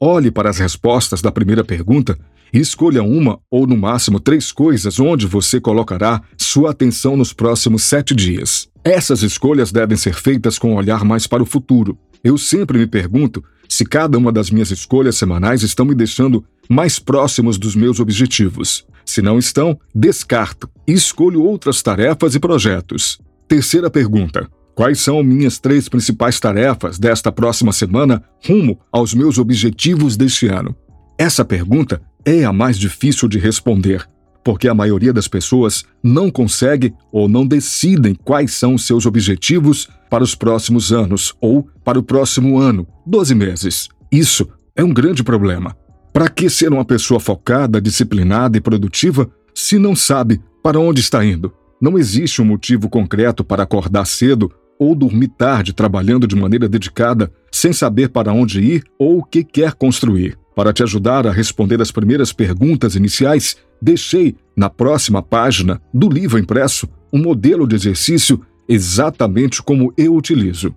Olhe 0.00 0.30
para 0.30 0.48
as 0.48 0.58
respostas 0.58 1.20
da 1.20 1.32
primeira 1.32 1.64
pergunta 1.64 2.16
e 2.52 2.58
escolha 2.58 3.02
uma 3.02 3.40
ou 3.50 3.66
no 3.66 3.76
máximo 3.76 4.20
três 4.20 4.52
coisas 4.52 5.00
onde 5.00 5.26
você 5.26 5.60
colocará 5.60 6.22
sua 6.36 6.70
atenção 6.70 7.16
nos 7.16 7.32
próximos 7.32 7.82
sete 7.82 8.14
dias. 8.14 8.68
Essas 8.84 9.22
escolhas 9.22 9.72
devem 9.72 9.96
ser 9.96 10.14
feitas 10.14 10.58
com 10.58 10.72
um 10.72 10.76
olhar 10.76 11.04
mais 11.04 11.26
para 11.26 11.42
o 11.42 11.46
futuro. 11.46 11.98
Eu 12.22 12.38
sempre 12.38 12.78
me 12.78 12.86
pergunto 12.86 13.42
se 13.68 13.84
cada 13.84 14.16
uma 14.16 14.32
das 14.32 14.50
minhas 14.50 14.70
escolhas 14.70 15.16
semanais 15.16 15.62
estão 15.62 15.84
me 15.84 15.94
deixando 15.94 16.44
mais 16.68 16.98
próximos 16.98 17.58
dos 17.58 17.74
meus 17.74 18.00
objetivos. 18.00 18.86
Se 19.04 19.20
não 19.20 19.38
estão, 19.38 19.78
descarto 19.94 20.68
e 20.86 20.92
escolho 20.92 21.42
outras 21.42 21.82
tarefas 21.82 22.34
e 22.34 22.40
projetos. 22.40 23.18
Terceira 23.46 23.90
pergunta: 23.90 24.48
Quais 24.78 25.00
são 25.00 25.24
minhas 25.24 25.58
três 25.58 25.88
principais 25.88 26.38
tarefas 26.38 27.00
desta 27.00 27.32
próxima 27.32 27.72
semana 27.72 28.22
rumo 28.46 28.78
aos 28.92 29.12
meus 29.12 29.36
objetivos 29.36 30.16
deste 30.16 30.46
ano? 30.46 30.72
Essa 31.18 31.44
pergunta 31.44 32.00
é 32.24 32.44
a 32.44 32.52
mais 32.52 32.78
difícil 32.78 33.28
de 33.28 33.40
responder, 33.40 34.08
porque 34.44 34.68
a 34.68 34.74
maioria 34.74 35.12
das 35.12 35.26
pessoas 35.26 35.84
não 36.00 36.30
consegue 36.30 36.94
ou 37.10 37.28
não 37.28 37.44
decidem 37.44 38.14
quais 38.14 38.54
são 38.54 38.78
seus 38.78 39.04
objetivos 39.04 39.88
para 40.08 40.22
os 40.22 40.36
próximos 40.36 40.92
anos 40.92 41.34
ou 41.40 41.68
para 41.84 41.98
o 41.98 42.02
próximo 42.04 42.56
ano, 42.60 42.86
12 43.04 43.34
meses. 43.34 43.88
Isso 44.12 44.48
é 44.76 44.84
um 44.84 44.94
grande 44.94 45.24
problema. 45.24 45.76
Para 46.12 46.28
que 46.28 46.48
ser 46.48 46.72
uma 46.72 46.84
pessoa 46.84 47.18
focada, 47.18 47.80
disciplinada 47.80 48.56
e 48.56 48.60
produtiva 48.60 49.28
se 49.52 49.76
não 49.76 49.96
sabe 49.96 50.40
para 50.62 50.78
onde 50.78 51.00
está 51.00 51.24
indo? 51.24 51.52
Não 51.82 51.98
existe 51.98 52.40
um 52.40 52.44
motivo 52.44 52.88
concreto 52.88 53.42
para 53.42 53.64
acordar 53.64 54.04
cedo 54.04 54.52
ou 54.78 54.94
dormir 54.94 55.28
tarde 55.28 55.72
trabalhando 55.72 56.26
de 56.26 56.36
maneira 56.36 56.68
dedicada, 56.68 57.32
sem 57.50 57.72
saber 57.72 58.08
para 58.10 58.32
onde 58.32 58.60
ir 58.60 58.84
ou 58.98 59.18
o 59.18 59.24
que 59.24 59.42
quer 59.42 59.74
construir. 59.74 60.38
Para 60.54 60.72
te 60.72 60.82
ajudar 60.82 61.26
a 61.26 61.32
responder 61.32 61.80
as 61.80 61.90
primeiras 61.90 62.32
perguntas 62.32 62.96
iniciais, 62.96 63.56
deixei 63.80 64.36
na 64.56 64.68
próxima 64.68 65.22
página 65.22 65.80
do 65.92 66.08
livro 66.08 66.38
impresso 66.38 66.88
um 67.12 67.22
modelo 67.22 67.66
de 67.66 67.76
exercício 67.76 68.40
exatamente 68.68 69.62
como 69.62 69.92
eu 69.96 70.14
utilizo. 70.14 70.74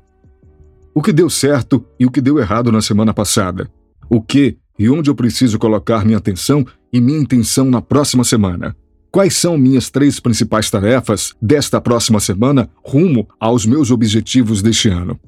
O 0.94 1.02
que 1.02 1.12
deu 1.12 1.30
certo 1.30 1.86
e 2.00 2.06
o 2.06 2.12
que 2.12 2.22
deu 2.22 2.38
errado 2.38 2.72
na 2.72 2.82
semana 2.82 3.14
passada. 3.14 3.70
O 4.10 4.22
que 4.22 4.58
e 4.78 4.90
onde 4.90 5.10
eu 5.10 5.16
preciso 5.16 5.60
colocar 5.60 6.06
minha 6.06 6.18
atenção 6.18 6.66
e 6.92 7.00
minha 7.00 7.20
intenção 7.20 7.66
na 7.66 7.82
próxima 7.82 8.24
semana. 8.24 8.76
Quais 9.12 9.36
são 9.36 9.58
minhas 9.58 9.90
três 9.90 10.22
principais 10.22 10.72
tarefas 10.72 11.34
desta 11.42 11.82
próxima 11.82 12.18
semana 12.22 12.70
rumo 12.82 13.28
aos 13.38 13.66
meus 13.66 13.92
objetivos 13.92 14.62
deste 14.62 14.88
ano? 14.88 15.20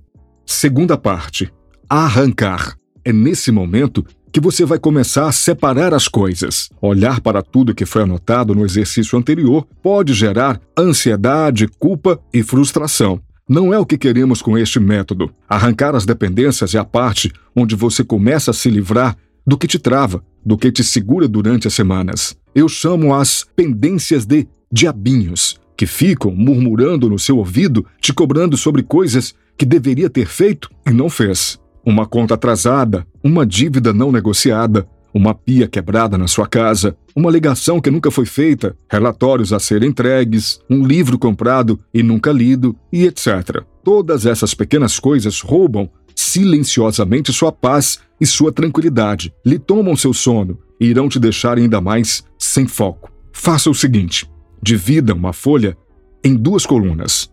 Segunda 0.46 0.98
parte: 0.98 1.52
arrancar. 1.90 2.78
É 3.04 3.12
nesse 3.12 3.52
momento 3.52 4.06
que 4.32 4.40
você 4.40 4.64
vai 4.64 4.80
começar 4.80 5.28
a 5.28 5.34
separar 5.34 5.94
as 5.94 6.08
coisas. 6.08 6.70
Olhar 6.82 7.20
para 7.20 7.42
tudo 7.42 7.76
que 7.76 7.86
foi 7.86 8.04
anotado 8.04 8.56
no 8.56 8.64
exercício 8.64 9.20
anterior 9.20 9.68
pode 9.82 10.14
gerar 10.14 10.62
ansiedade, 10.80 11.68
culpa 11.68 12.18
e 12.34 12.42
frustração. 12.42 13.20
Não 13.50 13.74
é 13.74 13.78
o 13.78 13.86
que 13.86 13.98
queremos 13.98 14.42
com 14.42 14.58
este 14.58 14.80
método. 14.80 15.30
Arrancar 15.50 15.94
as 15.94 16.06
dependências 16.06 16.74
é 16.74 16.80
a 16.80 16.86
parte 16.86 17.30
onde 17.54 17.76
você 17.76 18.02
começa 18.02 18.52
a 18.52 18.54
se 18.54 18.70
livrar 18.70 19.18
do 19.46 19.58
que 19.58 19.68
te 19.68 19.78
trava, 19.78 20.24
do 20.46 20.58
que 20.58 20.72
te 20.72 20.86
segura 20.86 21.28
durante 21.28 21.68
as 21.68 21.74
semanas. 21.74 22.34
Eu 22.56 22.70
chamo 22.70 23.16
as 23.16 23.44
pendências 23.56 24.26
de 24.28 24.48
diabinhos, 24.72 25.60
que 25.76 25.88
ficam 25.88 26.32
murmurando 26.32 27.10
no 27.10 27.18
seu 27.18 27.40
ouvido, 27.40 27.84
te 28.00 28.14
cobrando 28.14 28.56
sobre 28.56 28.84
coisas 28.84 29.34
que 29.58 29.66
deveria 29.66 30.08
ter 30.08 30.28
feito 30.28 30.70
e 30.86 30.92
não 30.92 31.10
fez. 31.10 31.60
Uma 31.84 32.06
conta 32.06 32.36
atrasada, 32.36 33.08
uma 33.24 33.44
dívida 33.44 33.92
não 33.92 34.12
negociada, 34.12 34.88
uma 35.12 35.34
pia 35.34 35.68
quebrada 35.68 36.16
na 36.16 36.28
sua 36.28 36.48
casa, 36.48 36.96
uma 37.16 37.32
ligação 37.32 37.82
que 37.82 37.90
nunca 37.90 38.12
foi 38.12 38.26
feita, 38.26 38.76
relatórios 38.90 39.52
a 39.52 39.60
serem 39.60 39.90
entregues, 39.90 40.60
um 40.70 40.86
livro 40.86 41.18
comprado 41.18 41.80
e 41.92 42.04
nunca 42.04 42.32
lido, 42.32 42.76
e 42.92 43.06
etc. 43.06 43.64
Todas 43.84 44.28
essas 44.28 44.54
pequenas 44.54 45.00
coisas 45.00 45.42
roubam 45.42 45.90
silenciosamente 46.16 47.34
sua 47.34 47.52
paz 47.52 48.00
e 48.20 48.26
sua 48.26 48.52
tranquilidade, 48.52 49.34
lhe 49.46 49.60
tomam 49.60 49.96
seu 49.96 50.14
sono 50.14 50.58
e 50.80 50.88
irão 50.88 51.10
te 51.10 51.20
deixar 51.20 51.58
ainda 51.58 51.80
mais 51.80 52.24
sem 52.38 52.68
foco. 52.68 53.12
Faça 53.32 53.70
o 53.70 53.76
seguinte: 53.76 54.30
divida 54.62 55.14
uma 55.14 55.34
folha 55.34 55.78
em 56.24 56.36
duas 56.36 56.66
colunas. 56.66 57.32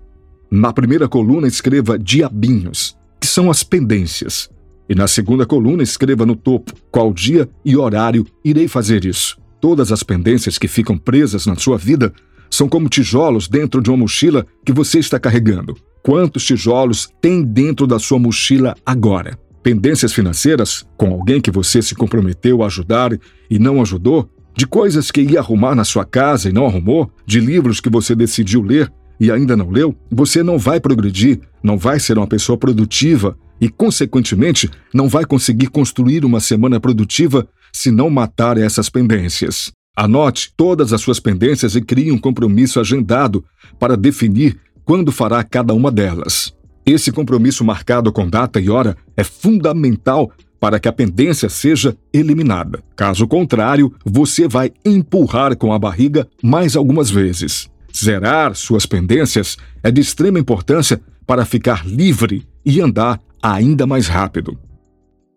Na 0.51 0.73
primeira 0.73 1.09
coluna, 1.09 1.47
escreva 1.47 1.99
diabinhos, 1.99 2.97
que 3.21 3.27
são 3.27 3.51
as 3.51 3.63
pendências. 3.63 4.51
E 4.89 4.95
na 4.95 5.07
segunda 5.07 5.47
coluna, 5.47 5.83
escreva 5.83 6.27
no 6.27 6.35
topo 6.35 6.73
qual 6.91 7.13
dia 7.13 7.49
e 7.65 7.77
horário 7.77 8.27
irei 8.45 8.67
fazer 8.67 9.05
isso. 9.05 9.39
Todas 9.61 9.93
as 9.93 10.03
pendências 10.03 10.59
que 10.59 10.67
ficam 10.67 10.99
presas 10.99 11.47
na 11.47 11.55
sua 11.55 11.79
vida 11.79 12.13
são 12.51 12.69
como 12.69 12.89
tijolos 12.89 13.47
dentro 13.47 13.81
de 13.81 13.91
uma 13.91 13.99
mochila 13.99 14.45
que 14.65 14.73
você 14.73 14.99
está 14.99 15.21
carregando. 15.21 15.77
Quantos 16.03 16.45
tijolos 16.45 17.09
tem 17.21 17.43
dentro 17.43 17.87
da 17.87 17.99
sua 17.99 18.19
mochila 18.19 18.75
agora? 18.87 19.39
Pendências 19.63 20.13
financeiras 20.13 20.87
com 20.97 21.13
alguém 21.13 21.41
que 21.41 21.51
você 21.51 21.83
se 21.83 21.95
comprometeu 21.95 22.63
a 22.63 22.67
ajudar 22.67 23.13
e 23.51 23.59
não 23.59 23.83
ajudou? 23.83 24.31
De 24.57 24.67
coisas 24.67 25.11
que 25.11 25.21
ia 25.21 25.41
arrumar 25.41 25.75
na 25.75 25.85
sua 25.85 26.05
casa 26.05 26.49
e 26.49 26.53
não 26.53 26.67
arrumou? 26.67 27.11
De 27.27 27.39
livros 27.39 27.81
que 27.81 27.91
você 27.91 28.15
decidiu 28.15 28.63
ler 28.63 28.91
e 29.21 29.31
ainda 29.31 29.55
não 29.55 29.69
leu? 29.69 29.95
Você 30.11 30.43
não 30.43 30.59
vai 30.59 30.81
progredir, 30.81 31.41
não 31.63 31.77
vai 31.77 32.01
ser 32.01 32.17
uma 32.17 32.27
pessoa 32.27 32.57
produtiva 32.57 33.37
e, 33.61 33.69
consequentemente, 33.69 34.71
não 34.95 35.07
vai 35.07 35.27
conseguir 35.27 35.67
construir 35.67 36.25
uma 36.25 36.41
semana 36.41 36.81
produtiva 36.81 37.47
se 37.71 37.91
não 37.91 38.09
matar 38.09 38.57
essas 38.57 38.89
pendências. 38.89 39.71
Anote 39.95 40.55
todas 40.57 40.95
as 40.95 41.03
suas 41.03 41.21
pendências 41.21 41.75
e 41.75 41.83
crie 41.83 42.11
um 42.11 42.17
compromisso 42.17 42.81
agendado 42.81 43.45
para 43.79 43.99
definir 43.99 44.59
quando 44.91 45.13
fará 45.13 45.45
cada 45.45 45.73
uma 45.73 45.89
delas. 45.89 46.53
Esse 46.85 47.13
compromisso 47.13 47.65
marcado 47.65 48.11
com 48.11 48.29
data 48.29 48.61
e 48.61 48.69
hora 48.69 48.97
é 49.17 49.23
fundamental 49.23 50.33
para 50.59 50.81
que 50.81 50.89
a 50.89 50.93
pendência 50.93 51.49
seja 51.49 51.97
eliminada. 52.13 52.83
Caso 52.97 53.25
contrário, 53.29 53.95
você 54.05 54.49
vai 54.49 54.73
empurrar 54.85 55.57
com 55.57 55.73
a 55.73 55.79
barriga 55.79 56.27
mais 56.43 56.75
algumas 56.75 57.09
vezes. 57.09 57.71
Zerar 57.97 58.57
suas 58.57 58.85
pendências 58.85 59.57
é 59.81 59.93
de 59.93 60.01
extrema 60.01 60.41
importância 60.41 61.01
para 61.25 61.45
ficar 61.45 61.87
livre 61.87 62.45
e 62.67 62.81
andar 62.81 63.21
ainda 63.41 63.87
mais 63.87 64.09
rápido. 64.09 64.59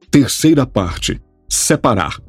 Terceira 0.09 0.65
parte: 0.65 1.21
separar. 1.47 2.19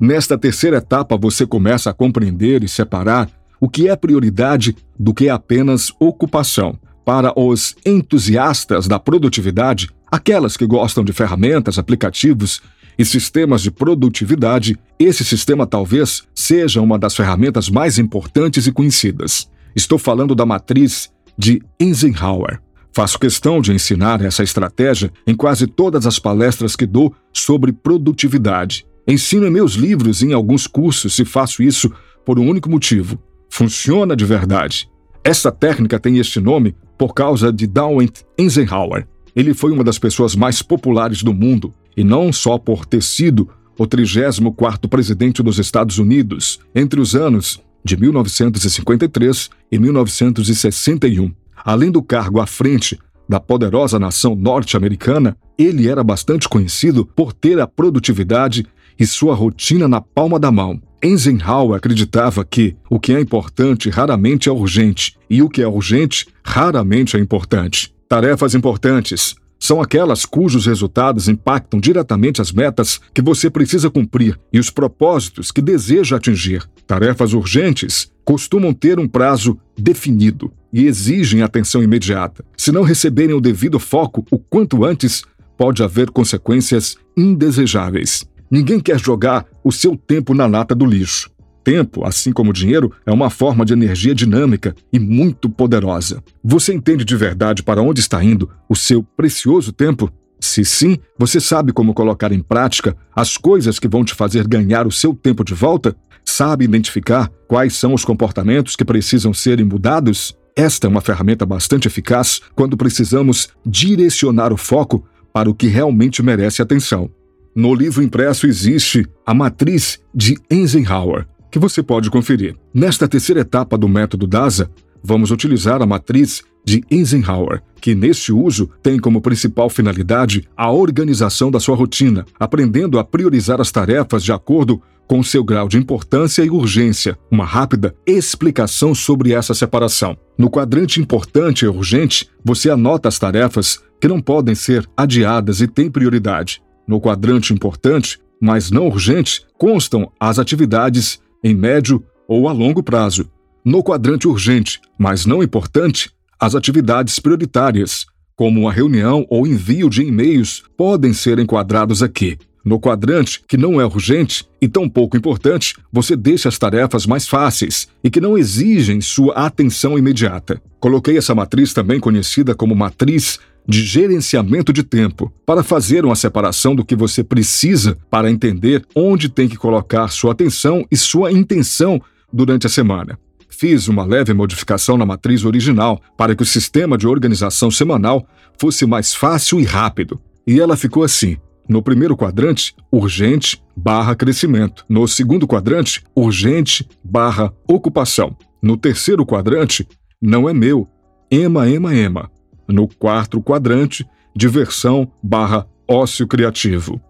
Nesta 0.00 0.38
terceira 0.38 0.76
etapa, 0.76 1.16
você 1.16 1.44
começa 1.44 1.90
a 1.90 1.92
compreender 1.92 2.62
e 2.62 2.68
separar 2.68 3.28
o 3.60 3.68
que 3.68 3.88
é 3.88 3.96
prioridade 3.96 4.76
do 4.98 5.12
que 5.14 5.28
apenas 5.28 5.92
ocupação. 5.98 6.78
Para 7.04 7.32
os 7.38 7.74
entusiastas 7.86 8.86
da 8.86 8.98
produtividade, 8.98 9.88
aquelas 10.10 10.56
que 10.56 10.66
gostam 10.66 11.04
de 11.04 11.12
ferramentas, 11.12 11.78
aplicativos 11.78 12.60
e 12.98 13.04
sistemas 13.04 13.62
de 13.62 13.70
produtividade, 13.70 14.76
esse 14.98 15.24
sistema 15.24 15.66
talvez 15.66 16.24
seja 16.34 16.82
uma 16.82 16.98
das 16.98 17.14
ferramentas 17.14 17.70
mais 17.70 17.98
importantes 17.98 18.66
e 18.66 18.72
conhecidas. 18.72 19.48
Estou 19.74 19.98
falando 19.98 20.34
da 20.34 20.44
matriz 20.44 21.10
de 21.36 21.62
Eisenhower. 21.78 22.60
Faço 22.92 23.18
questão 23.18 23.60
de 23.60 23.72
ensinar 23.72 24.20
essa 24.22 24.42
estratégia 24.42 25.12
em 25.26 25.34
quase 25.34 25.66
todas 25.66 26.06
as 26.06 26.18
palestras 26.18 26.74
que 26.74 26.84
dou 26.84 27.14
sobre 27.32 27.72
produtividade. 27.72 28.84
Ensino 29.06 29.46
em 29.46 29.50
meus 29.50 29.74
livros 29.74 30.20
e 30.20 30.26
em 30.26 30.32
alguns 30.32 30.66
cursos 30.66 31.18
e 31.18 31.24
faço 31.24 31.62
isso 31.62 31.90
por 32.26 32.38
um 32.38 32.48
único 32.48 32.68
motivo: 32.68 33.18
funciona 33.58 34.14
de 34.14 34.24
verdade. 34.24 34.88
Esta 35.24 35.50
técnica 35.50 35.98
tem 35.98 36.18
este 36.18 36.38
nome 36.38 36.76
por 36.96 37.12
causa 37.12 37.52
de 37.52 37.66
Dawit 37.66 38.24
Eisenhower. 38.38 39.04
Ele 39.34 39.52
foi 39.52 39.72
uma 39.72 39.82
das 39.82 39.98
pessoas 39.98 40.36
mais 40.36 40.62
populares 40.62 41.24
do 41.24 41.34
mundo, 41.34 41.74
e 41.96 42.04
não 42.04 42.32
só 42.32 42.56
por 42.56 42.86
ter 42.86 43.02
sido 43.02 43.50
o 43.76 43.84
34º 43.84 44.88
presidente 44.88 45.42
dos 45.42 45.58
Estados 45.58 45.98
Unidos 45.98 46.60
entre 46.72 47.00
os 47.00 47.16
anos 47.16 47.60
de 47.84 47.96
1953 47.96 49.50
e 49.72 49.78
1961. 49.80 51.32
Além 51.56 51.90
do 51.90 52.00
cargo 52.00 52.40
à 52.40 52.46
frente 52.46 52.96
da 53.28 53.40
poderosa 53.40 53.98
nação 53.98 54.36
norte-americana, 54.36 55.36
ele 55.58 55.88
era 55.88 56.04
bastante 56.04 56.48
conhecido 56.48 57.04
por 57.04 57.32
ter 57.32 57.58
a 57.58 57.66
produtividade 57.66 58.64
e 58.98 59.06
sua 59.06 59.34
rotina 59.34 59.86
na 59.86 60.00
palma 60.00 60.38
da 60.38 60.50
mão. 60.50 60.80
Eisenhower 61.00 61.76
acreditava 61.76 62.44
que 62.44 62.76
o 62.90 62.98
que 62.98 63.12
é 63.12 63.20
importante 63.20 63.88
raramente 63.88 64.48
é 64.48 64.52
urgente 64.52 65.16
e 65.30 65.42
o 65.42 65.48
que 65.48 65.62
é 65.62 65.68
urgente 65.68 66.26
raramente 66.42 67.16
é 67.16 67.20
importante. 67.20 67.94
Tarefas 68.08 68.54
importantes 68.54 69.36
são 69.60 69.80
aquelas 69.80 70.24
cujos 70.24 70.66
resultados 70.66 71.28
impactam 71.28 71.80
diretamente 71.80 72.40
as 72.40 72.52
metas 72.52 73.00
que 73.12 73.20
você 73.20 73.50
precisa 73.50 73.90
cumprir 73.90 74.38
e 74.52 74.58
os 74.58 74.70
propósitos 74.70 75.50
que 75.50 75.60
deseja 75.60 76.16
atingir. 76.16 76.64
Tarefas 76.86 77.32
urgentes 77.32 78.10
costumam 78.24 78.72
ter 78.72 78.98
um 78.98 79.08
prazo 79.08 79.58
definido 79.76 80.52
e 80.72 80.86
exigem 80.86 81.42
atenção 81.42 81.82
imediata. 81.82 82.44
Se 82.56 82.70
não 82.70 82.82
receberem 82.82 83.34
o 83.34 83.40
devido 83.40 83.78
foco 83.78 84.24
o 84.30 84.38
quanto 84.38 84.84
antes, 84.84 85.22
pode 85.56 85.82
haver 85.82 86.10
consequências 86.10 86.96
indesejáveis. 87.16 88.24
Ninguém 88.50 88.80
quer 88.80 88.98
jogar 88.98 89.46
o 89.62 89.70
seu 89.70 89.96
tempo 89.96 90.32
na 90.34 90.46
lata 90.46 90.74
do 90.74 90.86
lixo. 90.86 91.30
tempo, 91.64 92.06
assim 92.06 92.32
como 92.32 92.50
dinheiro, 92.50 92.90
é 93.04 93.12
uma 93.12 93.28
forma 93.28 93.62
de 93.62 93.74
energia 93.74 94.14
dinâmica 94.14 94.74
e 94.90 94.98
muito 94.98 95.50
poderosa. 95.50 96.24
Você 96.42 96.72
entende 96.72 97.04
de 97.04 97.14
verdade 97.14 97.62
para 97.62 97.82
onde 97.82 98.00
está 98.00 98.24
indo 98.24 98.48
o 98.66 98.74
seu 98.74 99.02
precioso 99.02 99.70
tempo? 99.70 100.10
Se 100.40 100.64
sim, 100.64 100.96
você 101.18 101.38
sabe 101.38 101.72
como 101.72 101.92
colocar 101.92 102.32
em 102.32 102.40
prática 102.40 102.96
as 103.14 103.36
coisas 103.36 103.78
que 103.78 103.86
vão 103.86 104.02
te 104.02 104.14
fazer 104.14 104.48
ganhar 104.48 104.86
o 104.86 104.92
seu 104.92 105.12
tempo 105.12 105.44
de 105.44 105.52
volta? 105.52 105.94
Sabe 106.24 106.64
identificar 106.64 107.30
quais 107.46 107.74
são 107.74 107.92
os 107.92 108.02
comportamentos 108.02 108.74
que 108.74 108.84
precisam 108.84 109.34
serem 109.34 109.66
mudados? 109.66 110.34
Esta 110.56 110.86
é 110.86 110.88
uma 110.88 111.02
ferramenta 111.02 111.44
bastante 111.44 111.86
eficaz 111.86 112.40
quando 112.54 112.78
precisamos 112.78 113.48
direcionar 113.66 114.54
o 114.54 114.56
foco 114.56 115.06
para 115.34 115.50
o 115.50 115.54
que 115.54 115.66
realmente 115.66 116.22
merece 116.22 116.62
atenção. 116.62 117.10
No 117.58 117.74
livro 117.74 118.04
impresso 118.04 118.46
existe 118.46 119.04
a 119.26 119.34
matriz 119.34 119.98
de 120.14 120.38
Eisenhower, 120.48 121.26
que 121.50 121.58
você 121.58 121.82
pode 121.82 122.08
conferir. 122.08 122.54
Nesta 122.72 123.08
terceira 123.08 123.40
etapa 123.40 123.76
do 123.76 123.88
método 123.88 124.28
DASA, 124.28 124.70
vamos 125.02 125.32
utilizar 125.32 125.82
a 125.82 125.86
matriz 125.86 126.44
de 126.64 126.84
Eisenhower, 126.88 127.60
que 127.80 127.96
neste 127.96 128.32
uso 128.32 128.70
tem 128.80 128.96
como 128.96 129.20
principal 129.20 129.68
finalidade 129.68 130.48
a 130.56 130.70
organização 130.70 131.50
da 131.50 131.58
sua 131.58 131.74
rotina, 131.74 132.24
aprendendo 132.38 132.96
a 132.96 133.02
priorizar 133.02 133.60
as 133.60 133.72
tarefas 133.72 134.22
de 134.22 134.30
acordo 134.30 134.80
com 135.08 135.20
seu 135.24 135.42
grau 135.42 135.66
de 135.68 135.78
importância 135.78 136.44
e 136.44 136.50
urgência. 136.50 137.18
Uma 137.28 137.44
rápida 137.44 137.92
explicação 138.06 138.94
sobre 138.94 139.32
essa 139.32 139.52
separação. 139.52 140.16
No 140.38 140.48
quadrante 140.48 141.00
importante 141.00 141.64
e 141.64 141.68
urgente, 141.68 142.30
você 142.44 142.70
anota 142.70 143.08
as 143.08 143.18
tarefas 143.18 143.80
que 144.00 144.06
não 144.06 144.20
podem 144.20 144.54
ser 144.54 144.88
adiadas 144.96 145.60
e 145.60 145.66
têm 145.66 145.90
prioridade. 145.90 146.62
No 146.88 146.98
quadrante 146.98 147.52
importante, 147.52 148.18
mas 148.40 148.70
não 148.70 148.88
urgente, 148.88 149.42
constam 149.58 150.10
as 150.18 150.38
atividades 150.38 151.20
em 151.44 151.54
médio 151.54 152.02
ou 152.26 152.48
a 152.48 152.52
longo 152.52 152.82
prazo. 152.82 153.30
No 153.62 153.82
quadrante 153.82 154.26
urgente, 154.26 154.80
mas 154.96 155.26
não 155.26 155.42
importante, 155.42 156.10
as 156.40 156.54
atividades 156.54 157.18
prioritárias, 157.18 158.06
como 158.34 158.60
uma 158.60 158.72
reunião 158.72 159.26
ou 159.28 159.46
envio 159.46 159.90
de 159.90 160.02
e-mails, 160.02 160.62
podem 160.78 161.12
ser 161.12 161.38
enquadrados 161.38 162.02
aqui. 162.02 162.38
No 162.64 162.80
quadrante 162.80 163.42
que 163.46 163.56
não 163.58 163.78
é 163.78 163.84
urgente 163.84 164.46
e 164.60 164.66
tão 164.66 164.88
pouco 164.88 165.16
importante, 165.16 165.74
você 165.92 166.16
deixa 166.16 166.48
as 166.48 166.58
tarefas 166.58 167.06
mais 167.06 167.28
fáceis 167.28 167.88
e 168.02 168.10
que 168.10 168.20
não 168.20 168.38
exigem 168.38 169.00
sua 169.02 169.34
atenção 169.34 169.98
imediata. 169.98 170.60
Coloquei 170.80 171.18
essa 171.18 171.34
matriz 171.34 171.74
também 171.74 172.00
conhecida 172.00 172.54
como 172.54 172.74
matriz 172.74 173.38
de 173.68 173.82
gerenciamento 173.84 174.72
de 174.72 174.82
tempo, 174.82 175.30
para 175.44 175.62
fazer 175.62 176.04
uma 176.06 176.16
separação 176.16 176.74
do 176.74 176.84
que 176.84 176.96
você 176.96 177.22
precisa 177.22 177.98
para 178.10 178.30
entender 178.30 178.82
onde 178.96 179.28
tem 179.28 179.46
que 179.46 179.56
colocar 179.56 180.08
sua 180.08 180.32
atenção 180.32 180.86
e 180.90 180.96
sua 180.96 181.30
intenção 181.30 182.00
durante 182.32 182.66
a 182.66 182.70
semana. 182.70 183.18
Fiz 183.50 183.88
uma 183.88 184.04
leve 184.04 184.32
modificação 184.32 184.96
na 184.96 185.04
matriz 185.04 185.44
original 185.44 186.00
para 186.16 186.34
que 186.34 186.42
o 186.42 186.46
sistema 186.46 186.96
de 186.96 187.06
organização 187.06 187.70
semanal 187.70 188.26
fosse 188.58 188.86
mais 188.86 189.12
fácil 189.12 189.60
e 189.60 189.64
rápido. 189.64 190.18
E 190.46 190.58
ela 190.60 190.76
ficou 190.76 191.02
assim: 191.02 191.36
no 191.68 191.82
primeiro 191.82 192.16
quadrante, 192.16 192.74
urgente 192.90 193.62
barra 193.76 194.14
crescimento. 194.14 194.84
No 194.88 195.06
segundo 195.06 195.46
quadrante, 195.46 196.02
urgente 196.14 196.88
barra 197.04 197.52
ocupação. 197.66 198.34
No 198.62 198.76
terceiro 198.76 199.26
quadrante, 199.26 199.86
não 200.20 200.48
é 200.48 200.54
meu, 200.54 200.88
ema, 201.30 201.68
ema, 201.68 201.94
ema. 201.94 202.30
No 202.68 202.86
quarto 202.86 203.40
quadrante, 203.40 204.06
diversão 204.36 205.10
barra 205.22 205.66
ócio 205.88 206.26
criativo. 206.26 207.00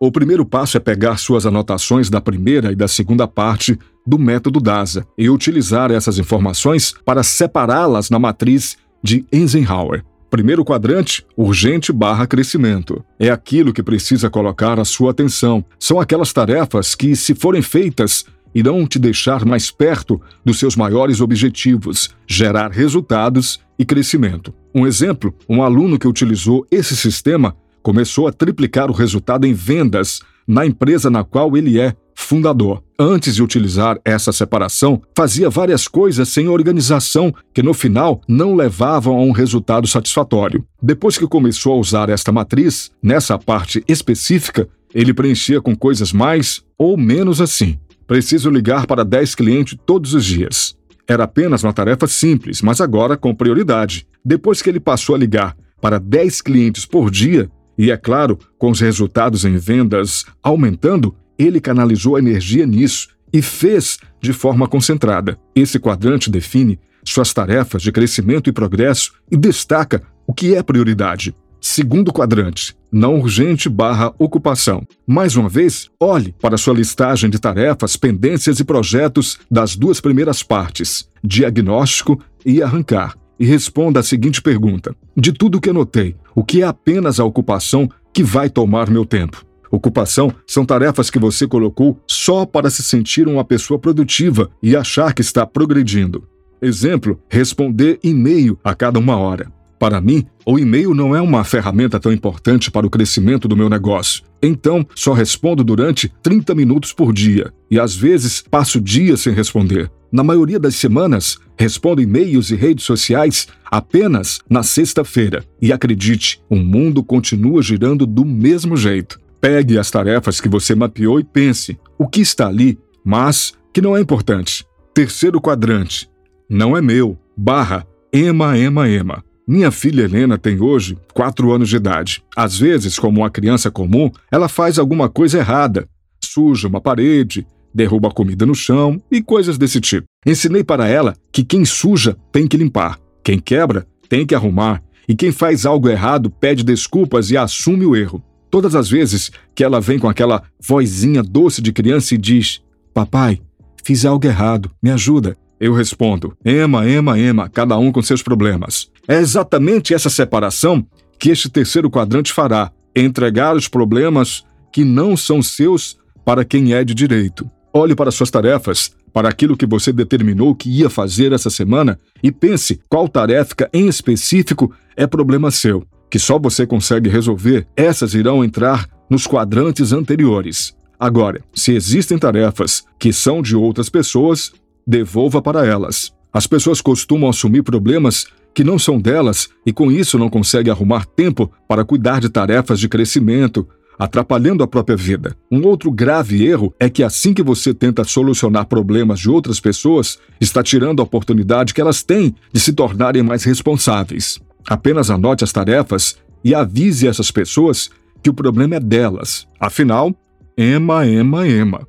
O 0.00 0.12
primeiro 0.12 0.46
passo 0.46 0.76
é 0.76 0.80
pegar 0.80 1.16
suas 1.16 1.44
anotações 1.44 2.08
da 2.08 2.20
primeira 2.20 2.70
e 2.70 2.76
da 2.76 2.86
segunda 2.86 3.26
parte 3.26 3.76
do 4.06 4.16
método 4.16 4.60
DASA 4.60 5.04
e 5.18 5.28
utilizar 5.28 5.90
essas 5.90 6.18
informações 6.18 6.94
para 7.04 7.24
separá-las 7.24 8.08
na 8.08 8.18
matriz 8.18 8.76
de 9.02 9.26
Eisenhower. 9.32 10.04
Primeiro 10.30 10.64
quadrante, 10.64 11.26
urgente 11.36 11.92
barra 11.92 12.26
crescimento. 12.26 13.04
É 13.18 13.30
aquilo 13.30 13.72
que 13.72 13.82
precisa 13.82 14.30
colocar 14.30 14.78
a 14.78 14.84
sua 14.84 15.10
atenção. 15.10 15.64
São 15.80 15.98
aquelas 15.98 16.32
tarefas 16.32 16.94
que, 16.94 17.16
se 17.16 17.34
forem 17.34 17.62
feitas, 17.62 18.24
irão 18.54 18.86
te 18.86 18.98
deixar 18.98 19.44
mais 19.44 19.70
perto 19.70 20.20
dos 20.44 20.58
seus 20.58 20.76
maiores 20.76 21.20
objetivos, 21.20 22.10
gerar 22.26 22.70
resultados 22.70 23.60
e 23.78 23.84
crescimento. 23.84 24.52
Um 24.74 24.86
exemplo: 24.86 25.34
um 25.48 25.62
aluno 25.62 25.98
que 25.98 26.08
utilizou 26.08 26.66
esse 26.70 26.96
sistema 26.96 27.56
começou 27.82 28.26
a 28.26 28.32
triplicar 28.32 28.90
o 28.90 28.94
resultado 28.94 29.46
em 29.46 29.54
vendas 29.54 30.20
na 30.46 30.64
empresa 30.64 31.10
na 31.10 31.22
qual 31.22 31.56
ele 31.56 31.78
é 31.78 31.94
fundador. 32.14 32.82
Antes 32.98 33.36
de 33.36 33.42
utilizar 33.42 33.96
essa 34.04 34.32
separação, 34.32 35.00
fazia 35.16 35.48
várias 35.48 35.86
coisas 35.86 36.28
sem 36.28 36.48
organização 36.48 37.32
que 37.54 37.62
no 37.62 37.72
final 37.72 38.20
não 38.26 38.56
levavam 38.56 39.16
a 39.16 39.22
um 39.22 39.30
resultado 39.30 39.86
satisfatório. 39.86 40.64
Depois 40.82 41.16
que 41.16 41.28
começou 41.28 41.74
a 41.74 41.76
usar 41.76 42.08
esta 42.08 42.32
matriz, 42.32 42.90
nessa 43.00 43.38
parte 43.38 43.84
específica, 43.86 44.68
ele 44.92 45.14
preenchia 45.14 45.60
com 45.60 45.76
coisas 45.76 46.12
mais 46.12 46.62
ou 46.76 46.96
menos 46.96 47.40
assim. 47.40 47.78
Preciso 48.08 48.48
ligar 48.48 48.86
para 48.86 49.04
10 49.04 49.34
clientes 49.34 49.78
todos 49.84 50.14
os 50.14 50.24
dias. 50.24 50.74
Era 51.06 51.24
apenas 51.24 51.62
uma 51.62 51.74
tarefa 51.74 52.06
simples, 52.06 52.62
mas 52.62 52.80
agora 52.80 53.18
com 53.18 53.34
prioridade. 53.34 54.06
Depois 54.24 54.62
que 54.62 54.70
ele 54.70 54.80
passou 54.80 55.14
a 55.14 55.18
ligar 55.18 55.54
para 55.78 56.00
10 56.00 56.40
clientes 56.40 56.86
por 56.86 57.10
dia, 57.10 57.50
e 57.76 57.90
é 57.90 57.98
claro, 57.98 58.38
com 58.56 58.70
os 58.70 58.80
resultados 58.80 59.44
em 59.44 59.58
vendas 59.58 60.24
aumentando, 60.42 61.14
ele 61.38 61.60
canalizou 61.60 62.16
a 62.16 62.18
energia 62.18 62.66
nisso 62.66 63.08
e 63.30 63.42
fez 63.42 63.98
de 64.22 64.32
forma 64.32 64.66
concentrada. 64.66 65.38
Esse 65.54 65.78
quadrante 65.78 66.30
define 66.30 66.80
suas 67.04 67.34
tarefas 67.34 67.82
de 67.82 67.92
crescimento 67.92 68.48
e 68.48 68.54
progresso 68.54 69.12
e 69.30 69.36
destaca 69.36 70.02
o 70.26 70.32
que 70.32 70.54
é 70.54 70.62
prioridade. 70.62 71.36
Segundo 71.60 72.12
quadrante, 72.12 72.76
não 72.90 73.18
urgente 73.18 73.68
barra 73.68 74.14
ocupação. 74.18 74.86
Mais 75.06 75.36
uma 75.36 75.48
vez, 75.48 75.88
olhe 76.00 76.34
para 76.40 76.56
sua 76.56 76.74
listagem 76.74 77.28
de 77.28 77.38
tarefas, 77.38 77.96
pendências 77.96 78.60
e 78.60 78.64
projetos 78.64 79.38
das 79.50 79.74
duas 79.74 80.00
primeiras 80.00 80.42
partes, 80.42 81.08
diagnóstico 81.22 82.18
e 82.46 82.62
arrancar, 82.62 83.16
e 83.38 83.44
responda 83.44 84.00
a 84.00 84.04
seguinte 84.04 84.40
pergunta: 84.40 84.94
De 85.16 85.32
tudo 85.32 85.60
que 85.60 85.70
anotei, 85.70 86.16
o 86.34 86.44
que 86.44 86.62
é 86.62 86.66
apenas 86.66 87.18
a 87.18 87.24
ocupação 87.24 87.88
que 88.12 88.22
vai 88.22 88.48
tomar 88.48 88.88
meu 88.88 89.04
tempo? 89.04 89.44
Ocupação 89.70 90.32
são 90.46 90.64
tarefas 90.64 91.10
que 91.10 91.18
você 91.18 91.46
colocou 91.46 92.00
só 92.06 92.46
para 92.46 92.70
se 92.70 92.82
sentir 92.82 93.28
uma 93.28 93.44
pessoa 93.44 93.78
produtiva 93.78 94.50
e 94.62 94.74
achar 94.74 95.12
que 95.12 95.20
está 95.20 95.44
progredindo. 95.44 96.26
Exemplo: 96.62 97.20
responder 97.28 97.98
e-mail 98.02 98.58
a 98.64 98.74
cada 98.74 98.98
uma 98.98 99.16
hora. 99.16 99.57
Para 99.78 100.00
mim, 100.00 100.26
o 100.44 100.58
e-mail 100.58 100.92
não 100.92 101.14
é 101.14 101.20
uma 101.20 101.44
ferramenta 101.44 102.00
tão 102.00 102.12
importante 102.12 102.70
para 102.70 102.86
o 102.86 102.90
crescimento 102.90 103.46
do 103.46 103.56
meu 103.56 103.68
negócio. 103.68 104.24
Então, 104.42 104.84
só 104.94 105.12
respondo 105.12 105.62
durante 105.62 106.12
30 106.22 106.54
minutos 106.54 106.92
por 106.92 107.12
dia 107.12 107.52
e 107.70 107.78
às 107.78 107.94
vezes 107.94 108.42
passo 108.42 108.80
dias 108.80 109.20
sem 109.20 109.32
responder. 109.32 109.90
Na 110.10 110.24
maioria 110.24 110.58
das 110.58 110.74
semanas, 110.74 111.38
respondo 111.56 112.00
e-mails 112.00 112.50
e 112.50 112.56
redes 112.56 112.84
sociais 112.84 113.46
apenas 113.70 114.40
na 114.48 114.62
sexta-feira. 114.62 115.44
E 115.60 115.72
acredite, 115.72 116.40
o 116.48 116.56
mundo 116.56 117.04
continua 117.04 117.62
girando 117.62 118.06
do 118.06 118.24
mesmo 118.24 118.76
jeito. 118.76 119.20
Pegue 119.40 119.78
as 119.78 119.90
tarefas 119.90 120.40
que 120.40 120.48
você 120.48 120.74
mapeou 120.74 121.20
e 121.20 121.24
pense 121.24 121.78
o 121.98 122.08
que 122.08 122.20
está 122.20 122.48
ali, 122.48 122.78
mas 123.04 123.52
que 123.72 123.82
não 123.82 123.96
é 123.96 124.00
importante. 124.00 124.64
Terceiro 124.94 125.40
quadrante. 125.40 126.08
Não 126.48 126.76
é 126.76 126.80
meu. 126.80 127.18
Barra. 127.36 127.86
Ema, 128.10 128.56
ema, 128.56 128.88
ema. 128.88 129.22
Minha 129.48 129.70
filha 129.70 130.02
Helena 130.02 130.36
tem 130.36 130.60
hoje 130.60 130.98
quatro 131.14 131.50
anos 131.50 131.70
de 131.70 131.76
idade. 131.76 132.22
Às 132.36 132.58
vezes, 132.58 132.98
como 132.98 133.22
uma 133.22 133.30
criança 133.30 133.70
comum, 133.70 134.10
ela 134.30 134.46
faz 134.46 134.78
alguma 134.78 135.08
coisa 135.08 135.38
errada. 135.38 135.88
Suja 136.22 136.68
uma 136.68 136.82
parede, 136.82 137.46
derruba 137.72 138.10
comida 138.10 138.44
no 138.44 138.54
chão 138.54 139.02
e 139.10 139.22
coisas 139.22 139.56
desse 139.56 139.80
tipo. 139.80 140.06
Ensinei 140.26 140.62
para 140.62 140.86
ela 140.86 141.16
que 141.32 141.42
quem 141.42 141.64
suja 141.64 142.14
tem 142.30 142.46
que 142.46 142.58
limpar, 142.58 142.98
quem 143.24 143.38
quebra 143.38 143.86
tem 144.06 144.26
que 144.26 144.34
arrumar 144.34 144.82
e 145.08 145.16
quem 145.16 145.32
faz 145.32 145.64
algo 145.64 145.88
errado 145.88 146.28
pede 146.28 146.62
desculpas 146.62 147.30
e 147.30 147.36
assume 147.38 147.86
o 147.86 147.96
erro. 147.96 148.22
Todas 148.50 148.74
as 148.74 148.90
vezes 148.90 149.30
que 149.54 149.64
ela 149.64 149.80
vem 149.80 149.98
com 149.98 150.10
aquela 150.10 150.42
vozinha 150.60 151.22
doce 151.22 151.62
de 151.62 151.72
criança 151.72 152.14
e 152.14 152.18
diz: 152.18 152.60
Papai, 152.92 153.40
fiz 153.82 154.04
algo 154.04 154.26
errado, 154.26 154.70
me 154.82 154.90
ajuda. 154.90 155.38
Eu 155.58 155.72
respondo: 155.72 156.36
Ema, 156.44 156.86
Ema, 156.86 157.18
Ema, 157.18 157.48
cada 157.48 157.78
um 157.78 157.90
com 157.90 158.02
seus 158.02 158.22
problemas. 158.22 158.90
É 159.08 159.16
exatamente 159.18 159.94
essa 159.94 160.10
separação 160.10 160.86
que 161.18 161.30
este 161.30 161.48
terceiro 161.48 161.90
quadrante 161.90 162.32
fará: 162.32 162.70
entregar 162.94 163.56
os 163.56 163.66
problemas 163.66 164.44
que 164.72 164.84
não 164.84 165.16
são 165.16 165.42
seus 165.42 165.96
para 166.24 166.44
quem 166.44 166.74
é 166.74 166.84
de 166.84 166.94
direito. 166.94 167.50
Olhe 167.72 167.94
para 167.94 168.10
suas 168.10 168.30
tarefas, 168.30 168.92
para 169.12 169.28
aquilo 169.28 169.56
que 169.56 169.66
você 169.66 169.92
determinou 169.92 170.54
que 170.54 170.70
ia 170.70 170.90
fazer 170.90 171.32
essa 171.32 171.48
semana 171.48 171.98
e 172.22 172.30
pense 172.30 172.80
qual 172.88 173.08
tarefa 173.08 173.68
em 173.72 173.88
específico 173.88 174.72
é 174.96 175.06
problema 175.06 175.50
seu 175.50 175.86
que 176.10 176.18
só 176.18 176.38
você 176.38 176.66
consegue 176.66 177.08
resolver, 177.08 177.66
essas 177.76 178.14
irão 178.14 178.44
entrar 178.44 178.88
nos 179.08 179.26
quadrantes 179.26 179.92
anteriores. 179.92 180.74
Agora, 180.98 181.40
se 181.54 181.72
existem 181.72 182.18
tarefas 182.18 182.84
que 182.98 183.12
são 183.12 183.40
de 183.40 183.54
outras 183.54 183.88
pessoas, 183.88 184.52
devolva 184.86 185.40
para 185.40 185.66
elas. 185.66 186.12
As 186.32 186.46
pessoas 186.46 186.80
costumam 186.80 187.30
assumir 187.30 187.62
problemas 187.62 188.26
que 188.58 188.64
não 188.64 188.76
são 188.76 189.00
delas 189.00 189.48
e 189.64 189.72
com 189.72 189.88
isso 189.88 190.18
não 190.18 190.28
conseguem 190.28 190.72
arrumar 190.72 191.06
tempo 191.06 191.48
para 191.68 191.84
cuidar 191.84 192.20
de 192.20 192.28
tarefas 192.28 192.80
de 192.80 192.88
crescimento, 192.88 193.68
atrapalhando 193.96 194.64
a 194.64 194.66
própria 194.66 194.96
vida. 194.96 195.36
Um 195.48 195.64
outro 195.64 195.92
grave 195.92 196.44
erro 196.44 196.74
é 196.76 196.90
que 196.90 197.04
assim 197.04 197.32
que 197.32 197.40
você 197.40 197.72
tenta 197.72 198.02
solucionar 198.02 198.66
problemas 198.66 199.20
de 199.20 199.30
outras 199.30 199.60
pessoas, 199.60 200.18
está 200.40 200.60
tirando 200.60 200.98
a 200.98 201.04
oportunidade 201.04 201.72
que 201.72 201.80
elas 201.80 202.02
têm 202.02 202.34
de 202.52 202.58
se 202.58 202.72
tornarem 202.72 203.22
mais 203.22 203.44
responsáveis. 203.44 204.40
Apenas 204.68 205.08
anote 205.08 205.44
as 205.44 205.52
tarefas 205.52 206.16
e 206.42 206.52
avise 206.52 207.06
essas 207.06 207.30
pessoas 207.30 207.90
que 208.20 208.28
o 208.28 208.34
problema 208.34 208.74
é 208.74 208.80
delas. 208.80 209.46
Afinal, 209.60 210.12
ema, 210.56 211.06
ema, 211.06 211.46
ema. 211.46 211.86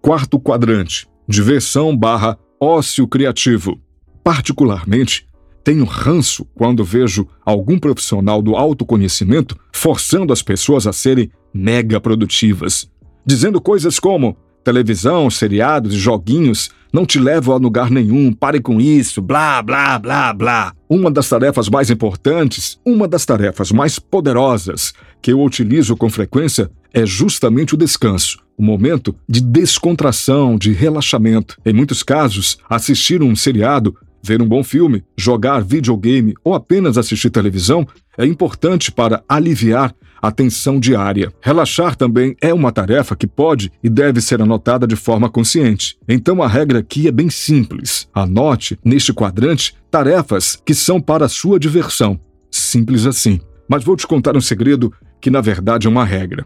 Quarto 0.00 0.40
quadrante: 0.40 1.06
diversão 1.28 1.94
barra 1.94 2.38
ócio 2.58 3.06
criativo. 3.06 3.78
Particularmente, 4.24 5.28
tenho 5.62 5.84
ranço 5.84 6.46
quando 6.54 6.84
vejo 6.84 7.26
algum 7.44 7.78
profissional 7.78 8.40
do 8.40 8.56
autoconhecimento 8.56 9.56
forçando 9.72 10.32
as 10.32 10.42
pessoas 10.42 10.86
a 10.86 10.92
serem 10.92 11.30
mega 11.52 12.00
produtivas, 12.00 12.90
dizendo 13.24 13.60
coisas 13.60 13.98
como 13.98 14.36
televisão, 14.62 15.30
seriados 15.30 15.94
e 15.94 15.98
joguinhos 15.98 16.70
não 16.92 17.06
te 17.06 17.18
levam 17.18 17.54
a 17.54 17.58
lugar 17.58 17.90
nenhum, 17.90 18.32
pare 18.32 18.60
com 18.60 18.80
isso, 18.80 19.22
blá, 19.22 19.62
blá, 19.62 19.98
blá, 19.98 20.32
blá. 20.32 20.72
Uma 20.88 21.10
das 21.10 21.28
tarefas 21.28 21.68
mais 21.68 21.88
importantes, 21.88 22.78
uma 22.84 23.06
das 23.06 23.24
tarefas 23.24 23.70
mais 23.70 23.98
poderosas 23.98 24.92
que 25.22 25.32
eu 25.32 25.40
utilizo 25.40 25.96
com 25.96 26.10
frequência 26.10 26.70
é 26.92 27.06
justamente 27.06 27.74
o 27.74 27.76
descanso, 27.76 28.38
o 28.58 28.62
momento 28.62 29.14
de 29.28 29.40
descontração, 29.40 30.58
de 30.58 30.72
relaxamento. 30.72 31.56
Em 31.64 31.72
muitos 31.72 32.02
casos, 32.02 32.58
assistir 32.68 33.22
um 33.22 33.36
seriado 33.36 33.96
Ver 34.22 34.42
um 34.42 34.48
bom 34.48 34.62
filme, 34.62 35.02
jogar 35.16 35.62
videogame 35.62 36.34
ou 36.44 36.54
apenas 36.54 36.98
assistir 36.98 37.30
televisão 37.30 37.86
é 38.18 38.26
importante 38.26 38.92
para 38.92 39.22
aliviar 39.28 39.94
a 40.20 40.30
tensão 40.30 40.78
diária. 40.78 41.32
Relaxar 41.40 41.96
também 41.96 42.36
é 42.40 42.52
uma 42.52 42.70
tarefa 42.70 43.16
que 43.16 43.26
pode 43.26 43.72
e 43.82 43.88
deve 43.88 44.20
ser 44.20 44.42
anotada 44.42 44.86
de 44.86 44.96
forma 44.96 45.30
consciente. 45.30 45.96
Então 46.06 46.42
a 46.42 46.48
regra 46.48 46.80
aqui 46.80 47.08
é 47.08 47.12
bem 47.12 47.30
simples. 47.30 48.08
Anote 48.14 48.78
neste 48.84 49.12
quadrante 49.12 49.74
tarefas 49.90 50.60
que 50.64 50.74
são 50.74 51.00
para 51.00 51.28
sua 51.28 51.58
diversão. 51.58 52.20
Simples 52.50 53.06
assim. 53.06 53.40
Mas 53.68 53.84
vou 53.84 53.96
te 53.96 54.06
contar 54.06 54.36
um 54.36 54.40
segredo 54.40 54.92
que 55.20 55.30
na 55.30 55.40
verdade 55.40 55.86
é 55.86 55.90
uma 55.90 56.04
regra. 56.04 56.44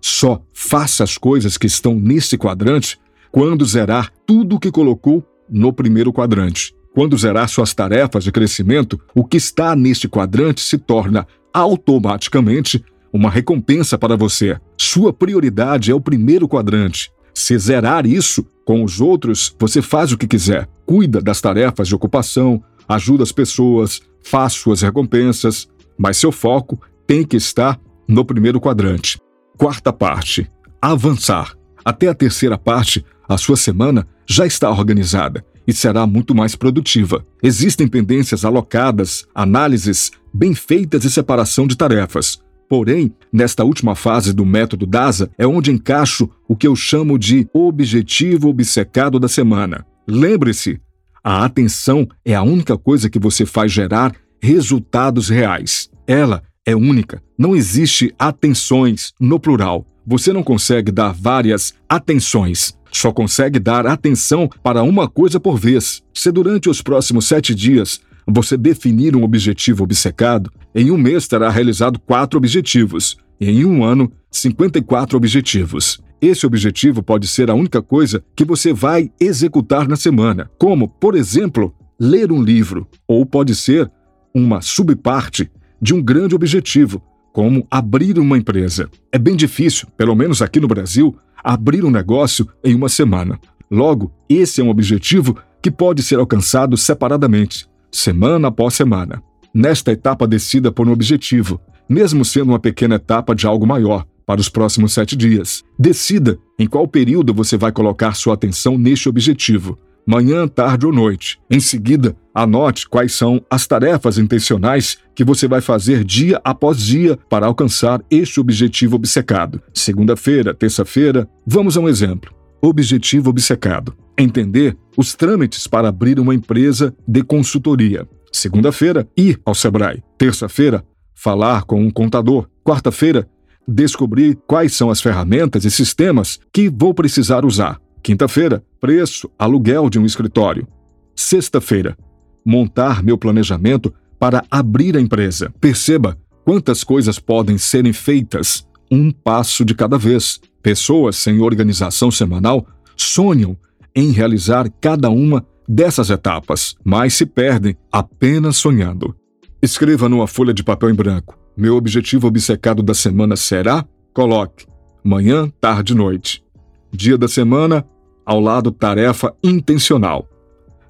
Só 0.00 0.42
faça 0.52 1.04
as 1.04 1.18
coisas 1.18 1.58
que 1.58 1.66
estão 1.66 1.94
nesse 1.98 2.38
quadrante 2.38 2.98
quando 3.30 3.64
zerar 3.64 4.12
tudo 4.26 4.56
o 4.56 4.60
que 4.60 4.70
colocou 4.70 5.26
no 5.48 5.72
primeiro 5.72 6.12
quadrante. 6.12 6.74
Quando 6.94 7.18
zerar 7.18 7.48
suas 7.48 7.74
tarefas 7.74 8.22
de 8.22 8.30
crescimento, 8.30 9.00
o 9.12 9.24
que 9.24 9.36
está 9.36 9.74
neste 9.74 10.08
quadrante 10.08 10.60
se 10.60 10.78
torna 10.78 11.26
automaticamente 11.52 12.84
uma 13.12 13.28
recompensa 13.28 13.98
para 13.98 14.16
você. 14.16 14.56
Sua 14.78 15.12
prioridade 15.12 15.90
é 15.90 15.94
o 15.94 16.00
primeiro 16.00 16.46
quadrante. 16.46 17.10
Se 17.34 17.58
zerar 17.58 18.06
isso, 18.06 18.46
com 18.64 18.84
os 18.84 19.00
outros, 19.00 19.54
você 19.58 19.82
faz 19.82 20.12
o 20.12 20.16
que 20.16 20.28
quiser. 20.28 20.68
Cuida 20.86 21.20
das 21.20 21.40
tarefas 21.40 21.88
de 21.88 21.96
ocupação, 21.96 22.62
ajuda 22.88 23.24
as 23.24 23.32
pessoas, 23.32 24.00
faz 24.22 24.52
suas 24.52 24.80
recompensas, 24.80 25.68
mas 25.98 26.16
seu 26.16 26.30
foco 26.30 26.80
tem 27.08 27.24
que 27.24 27.36
estar 27.36 27.78
no 28.06 28.24
primeiro 28.24 28.60
quadrante. 28.60 29.18
Quarta 29.58 29.92
parte: 29.92 30.48
avançar. 30.80 31.56
Até 31.84 32.06
a 32.06 32.14
terceira 32.14 32.56
parte, 32.56 33.04
a 33.28 33.36
sua 33.36 33.56
semana 33.56 34.06
já 34.26 34.46
está 34.46 34.70
organizada 34.70 35.44
e 35.66 35.72
será 35.72 36.06
muito 36.06 36.34
mais 36.34 36.54
produtiva. 36.54 37.24
Existem 37.42 37.88
pendências 37.88 38.44
alocadas, 38.44 39.26
análises 39.34 40.10
bem 40.32 40.54
feitas 40.54 41.04
e 41.04 41.10
separação 41.10 41.66
de 41.66 41.76
tarefas. 41.76 42.42
Porém, 42.68 43.12
nesta 43.32 43.62
última 43.64 43.94
fase 43.94 44.32
do 44.32 44.44
método 44.44 44.86
DASA 44.86 45.30
é 45.38 45.46
onde 45.46 45.70
encaixo 45.70 46.28
o 46.48 46.56
que 46.56 46.66
eu 46.66 46.74
chamo 46.74 47.18
de 47.18 47.46
objetivo 47.52 48.48
obcecado 48.48 49.20
da 49.20 49.28
semana. 49.28 49.86
Lembre-se, 50.06 50.80
a 51.22 51.44
atenção 51.44 52.06
é 52.24 52.34
a 52.34 52.42
única 52.42 52.76
coisa 52.76 53.08
que 53.08 53.18
você 53.18 53.46
faz 53.46 53.72
gerar 53.72 54.14
resultados 54.42 55.28
reais. 55.28 55.88
Ela 56.06 56.42
é 56.66 56.74
única, 56.74 57.22
não 57.38 57.54
existe 57.54 58.14
atenções 58.18 59.12
no 59.20 59.38
plural. 59.38 59.86
Você 60.06 60.32
não 60.32 60.42
consegue 60.42 60.92
dar 60.92 61.12
várias 61.12 61.74
atenções 61.88 62.76
só 62.98 63.12
consegue 63.12 63.58
dar 63.58 63.86
atenção 63.86 64.48
para 64.62 64.82
uma 64.82 65.08
coisa 65.08 65.38
por 65.40 65.58
vez. 65.58 66.02
Se 66.12 66.30
durante 66.30 66.68
os 66.68 66.82
próximos 66.82 67.26
sete 67.26 67.54
dias 67.54 68.00
você 68.26 68.56
definir 68.56 69.14
um 69.14 69.22
objetivo 69.22 69.84
obcecado, 69.84 70.50
em 70.74 70.90
um 70.90 70.96
mês 70.96 71.28
terá 71.28 71.50
realizado 71.50 71.98
quatro 71.98 72.38
objetivos, 72.38 73.16
e 73.40 73.50
em 73.50 73.64
um 73.64 73.84
ano, 73.84 74.10
54 74.30 75.16
objetivos. 75.16 76.00
Esse 76.20 76.46
objetivo 76.46 77.02
pode 77.02 77.26
ser 77.26 77.50
a 77.50 77.54
única 77.54 77.82
coisa 77.82 78.24
que 78.34 78.44
você 78.44 78.72
vai 78.72 79.10
executar 79.20 79.86
na 79.86 79.96
semana, 79.96 80.50
como, 80.58 80.88
por 80.88 81.14
exemplo, 81.14 81.74
ler 82.00 82.32
um 82.32 82.42
livro, 82.42 82.88
ou 83.06 83.26
pode 83.26 83.54
ser 83.54 83.90
uma 84.34 84.62
subparte 84.62 85.50
de 85.80 85.92
um 85.94 86.02
grande 86.02 86.34
objetivo, 86.34 87.02
como 87.34 87.66
abrir 87.68 88.16
uma 88.16 88.38
empresa. 88.38 88.88
É 89.10 89.18
bem 89.18 89.34
difícil, 89.34 89.88
pelo 89.96 90.14
menos 90.14 90.40
aqui 90.40 90.60
no 90.60 90.68
Brasil, 90.68 91.16
abrir 91.42 91.84
um 91.84 91.90
negócio 91.90 92.48
em 92.62 92.76
uma 92.76 92.88
semana. 92.88 93.40
Logo, 93.68 94.12
esse 94.28 94.60
é 94.60 94.64
um 94.64 94.68
objetivo 94.68 95.36
que 95.60 95.68
pode 95.68 96.00
ser 96.00 96.20
alcançado 96.20 96.76
separadamente, 96.76 97.68
semana 97.90 98.46
após 98.46 98.74
semana. 98.74 99.20
Nesta 99.52 99.90
etapa, 99.90 100.28
decida 100.28 100.70
por 100.70 100.86
um 100.86 100.92
objetivo, 100.92 101.60
mesmo 101.88 102.24
sendo 102.24 102.50
uma 102.50 102.60
pequena 102.60 102.94
etapa 102.94 103.34
de 103.34 103.48
algo 103.48 103.66
maior, 103.66 104.06
para 104.24 104.40
os 104.40 104.48
próximos 104.48 104.92
sete 104.92 105.16
dias. 105.16 105.64
Decida 105.76 106.38
em 106.56 106.68
qual 106.68 106.86
período 106.86 107.34
você 107.34 107.56
vai 107.56 107.72
colocar 107.72 108.14
sua 108.14 108.34
atenção 108.34 108.78
neste 108.78 109.08
objetivo 109.08 109.76
manhã, 110.06 110.46
tarde 110.46 110.86
ou 110.86 110.92
noite. 110.92 111.38
Em 111.50 111.60
seguida, 111.60 112.16
anote 112.34 112.88
quais 112.88 113.12
são 113.12 113.44
as 113.50 113.66
tarefas 113.66 114.18
intencionais 114.18 114.98
que 115.14 115.24
você 115.24 115.46
vai 115.46 115.60
fazer 115.60 116.04
dia 116.04 116.40
após 116.44 116.78
dia 116.78 117.18
para 117.28 117.46
alcançar 117.46 118.00
este 118.10 118.40
objetivo 118.40 118.96
obcecado. 118.96 119.62
Segunda-feira, 119.72 120.52
terça-feira, 120.52 121.28
vamos 121.46 121.76
a 121.76 121.80
um 121.80 121.88
exemplo. 121.88 122.34
Objetivo 122.60 123.30
obcecado: 123.30 123.94
entender 124.18 124.76
os 124.96 125.14
trâmites 125.14 125.66
para 125.66 125.88
abrir 125.88 126.18
uma 126.18 126.34
empresa 126.34 126.94
de 127.06 127.22
consultoria. 127.22 128.08
Segunda-feira, 128.32 129.08
ir 129.16 129.40
ao 129.44 129.54
Sebrae. 129.54 130.02
Terça-feira, 130.18 130.84
falar 131.14 131.62
com 131.64 131.80
um 131.80 131.90
contador. 131.90 132.48
Quarta-feira, 132.64 133.28
descobrir 133.66 134.36
quais 134.46 134.74
são 134.74 134.90
as 134.90 135.00
ferramentas 135.00 135.64
e 135.64 135.70
sistemas 135.70 136.38
que 136.52 136.68
vou 136.68 136.92
precisar 136.92 137.44
usar. 137.44 137.78
Quinta-feira, 138.04 138.62
preço, 138.78 139.30
aluguel 139.38 139.88
de 139.88 139.98
um 139.98 140.04
escritório. 140.04 140.68
Sexta-feira, 141.16 141.96
montar 142.44 143.02
meu 143.02 143.16
planejamento 143.16 143.94
para 144.18 144.44
abrir 144.50 144.94
a 144.94 145.00
empresa. 145.00 145.50
Perceba 145.58 146.18
quantas 146.44 146.84
coisas 146.84 147.18
podem 147.18 147.56
serem 147.56 147.94
feitas, 147.94 148.68
um 148.90 149.10
passo 149.10 149.64
de 149.64 149.74
cada 149.74 149.96
vez. 149.96 150.38
Pessoas 150.62 151.16
sem 151.16 151.40
organização 151.40 152.10
semanal 152.10 152.66
sonham 152.94 153.56
em 153.96 154.10
realizar 154.10 154.68
cada 154.82 155.08
uma 155.08 155.42
dessas 155.66 156.10
etapas, 156.10 156.74
mas 156.84 157.14
se 157.14 157.24
perdem 157.24 157.74
apenas 157.90 158.58
sonhando. 158.58 159.16
Escreva 159.62 160.10
numa 160.10 160.26
folha 160.26 160.52
de 160.52 160.62
papel 160.62 160.90
em 160.90 160.94
branco. 160.94 161.38
Meu 161.56 161.74
objetivo 161.74 162.26
obcecado 162.26 162.82
da 162.82 162.92
semana 162.92 163.34
será? 163.34 163.82
Coloque 164.12 164.66
manhã, 165.02 165.50
tarde 165.58 165.94
noite. 165.94 166.44
Dia 166.92 167.18
da 167.18 167.26
semana, 167.26 167.84
ao 168.24 168.40
lado 168.40 168.70
tarefa 168.70 169.34
intencional. 169.42 170.28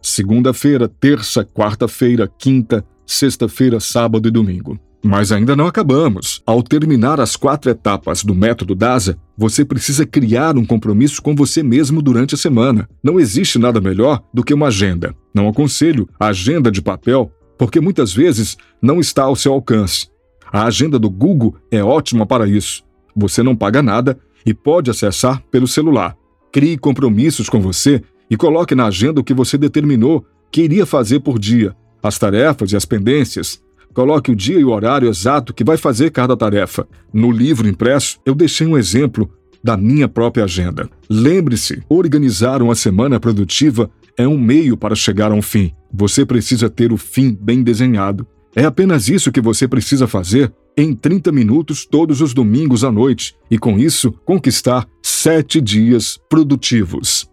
Segunda-feira, 0.00 0.88
terça, 0.88 1.44
quarta-feira, 1.44 2.30
quinta, 2.38 2.84
sexta-feira, 3.06 3.80
sábado 3.80 4.28
e 4.28 4.30
domingo. 4.30 4.78
Mas 5.02 5.32
ainda 5.32 5.54
não 5.54 5.66
acabamos. 5.66 6.42
Ao 6.46 6.62
terminar 6.62 7.20
as 7.20 7.36
quatro 7.36 7.70
etapas 7.70 8.24
do 8.24 8.34
método 8.34 8.74
DASA, 8.74 9.18
você 9.36 9.62
precisa 9.62 10.06
criar 10.06 10.56
um 10.56 10.64
compromisso 10.64 11.20
com 11.20 11.34
você 11.34 11.62
mesmo 11.62 12.00
durante 12.00 12.34
a 12.34 12.38
semana. 12.38 12.88
Não 13.02 13.20
existe 13.20 13.58
nada 13.58 13.82
melhor 13.82 14.22
do 14.32 14.42
que 14.42 14.54
uma 14.54 14.68
agenda. 14.68 15.14
Não 15.34 15.46
aconselho 15.46 16.08
a 16.18 16.28
agenda 16.28 16.70
de 16.70 16.80
papel, 16.80 17.30
porque 17.58 17.80
muitas 17.80 18.14
vezes 18.14 18.56
não 18.80 18.98
está 18.98 19.24
ao 19.24 19.36
seu 19.36 19.52
alcance. 19.52 20.08
A 20.50 20.64
agenda 20.64 20.98
do 20.98 21.10
Google 21.10 21.56
é 21.70 21.82
ótima 21.84 22.24
para 22.24 22.48
isso. 22.48 22.82
Você 23.14 23.42
não 23.42 23.54
paga 23.54 23.82
nada 23.82 24.18
e 24.46 24.54
pode 24.54 24.90
acessar 24.90 25.42
pelo 25.50 25.68
celular. 25.68 26.16
Crie 26.54 26.78
compromissos 26.78 27.48
com 27.48 27.60
você 27.60 28.00
e 28.30 28.36
coloque 28.36 28.76
na 28.76 28.86
agenda 28.86 29.20
o 29.20 29.24
que 29.24 29.34
você 29.34 29.58
determinou 29.58 30.24
que 30.52 30.62
iria 30.62 30.86
fazer 30.86 31.18
por 31.18 31.36
dia, 31.36 31.74
as 32.00 32.16
tarefas 32.16 32.70
e 32.70 32.76
as 32.76 32.84
pendências. 32.84 33.60
Coloque 33.92 34.30
o 34.30 34.36
dia 34.36 34.60
e 34.60 34.64
o 34.64 34.70
horário 34.70 35.08
exato 35.08 35.52
que 35.52 35.64
vai 35.64 35.76
fazer 35.76 36.12
cada 36.12 36.36
tarefa. 36.36 36.86
No 37.12 37.32
livro 37.32 37.66
impresso, 37.66 38.20
eu 38.24 38.36
deixei 38.36 38.68
um 38.68 38.78
exemplo 38.78 39.28
da 39.64 39.76
minha 39.76 40.06
própria 40.06 40.44
agenda. 40.44 40.88
Lembre-se, 41.10 41.82
organizar 41.88 42.62
uma 42.62 42.76
semana 42.76 43.18
produtiva 43.18 43.90
é 44.16 44.28
um 44.28 44.38
meio 44.38 44.76
para 44.76 44.94
chegar 44.94 45.32
a 45.32 45.34
um 45.34 45.42
fim. 45.42 45.72
Você 45.92 46.24
precisa 46.24 46.70
ter 46.70 46.92
o 46.92 46.96
fim 46.96 47.32
bem 47.34 47.64
desenhado. 47.64 48.24
É 48.54 48.64
apenas 48.64 49.08
isso 49.08 49.32
que 49.32 49.40
você 49.40 49.66
precisa 49.66 50.06
fazer 50.06 50.52
em 50.76 50.94
30 50.94 51.32
minutos 51.32 51.84
todos 51.84 52.20
os 52.20 52.32
domingos 52.32 52.84
à 52.84 52.92
noite 52.92 53.34
e, 53.50 53.58
com 53.58 53.76
isso, 53.76 54.12
conquistar 54.24 54.86
sete 55.24 55.58
dias 55.58 56.20
produtivos. 56.28 57.26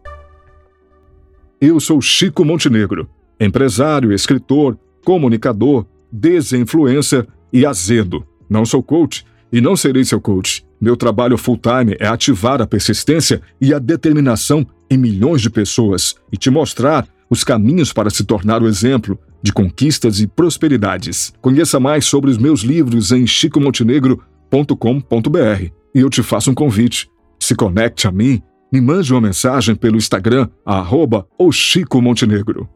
Eu 1.60 1.77
sou 1.77 1.99
Chico 1.99 2.45
Montenegro, 2.45 3.10
empresário, 3.38 4.13
escritor, 4.13 4.80
comunicador, 5.04 5.86
desinfluencer 6.10 7.27
e 7.51 7.65
azedo. 7.65 8.25
Não 8.49 8.65
sou 8.65 8.82
coach 8.82 9.25
e 9.51 9.60
não 9.60 9.75
serei 9.75 10.06
seu 10.06 10.21
coach. 10.21 10.65
Meu 10.80 10.95
trabalho 10.95 11.38
full-time 11.38 11.97
é 11.99 12.08
ativar 12.08 12.62
a 12.62 12.65
persistência 12.65 13.41
e 13.60 13.73
a 13.73 13.77
determinação 13.77 14.65
em 14.89 14.97
milhões 14.97 15.41
de 15.41 15.49
pessoas 15.49 16.15
e 16.32 16.38
te 16.38 16.49
mostrar 16.49 17.06
os 17.30 17.43
caminhos 17.43 17.91
para 17.91 18.10
se 18.10 18.23
tornar 18.23 18.63
o 18.63 18.69
exemplo 18.69 19.19
de 19.43 19.51
conquistas 19.51 20.21
e 20.21 20.27
prosperidades. 20.27 21.34
Conheça 21.41 21.77
mais 21.77 22.06
sobre 22.06 22.32
os 22.32 22.38
meus 22.38 22.62
livros 22.62 23.12
em 23.12 23.27
chicomontenegro.com.br 23.27 25.71
e 25.93 25.99
eu 25.99 26.10
te 26.10 26.23
faço 26.23 26.51
um 26.51 26.54
convite. 26.54 27.12
Se 27.41 27.56
conecte 27.56 28.08
a 28.08 28.12
mim, 28.12 28.39
me 28.71 28.80
mande 28.80 29.12
uma 29.12 29.19
mensagem 29.19 29.73
pelo 29.73 29.97
Instagram, 29.97 30.47
arroba 30.63 31.27
o 31.39 31.51
Chico 31.51 31.99
Montenegro. 31.99 32.69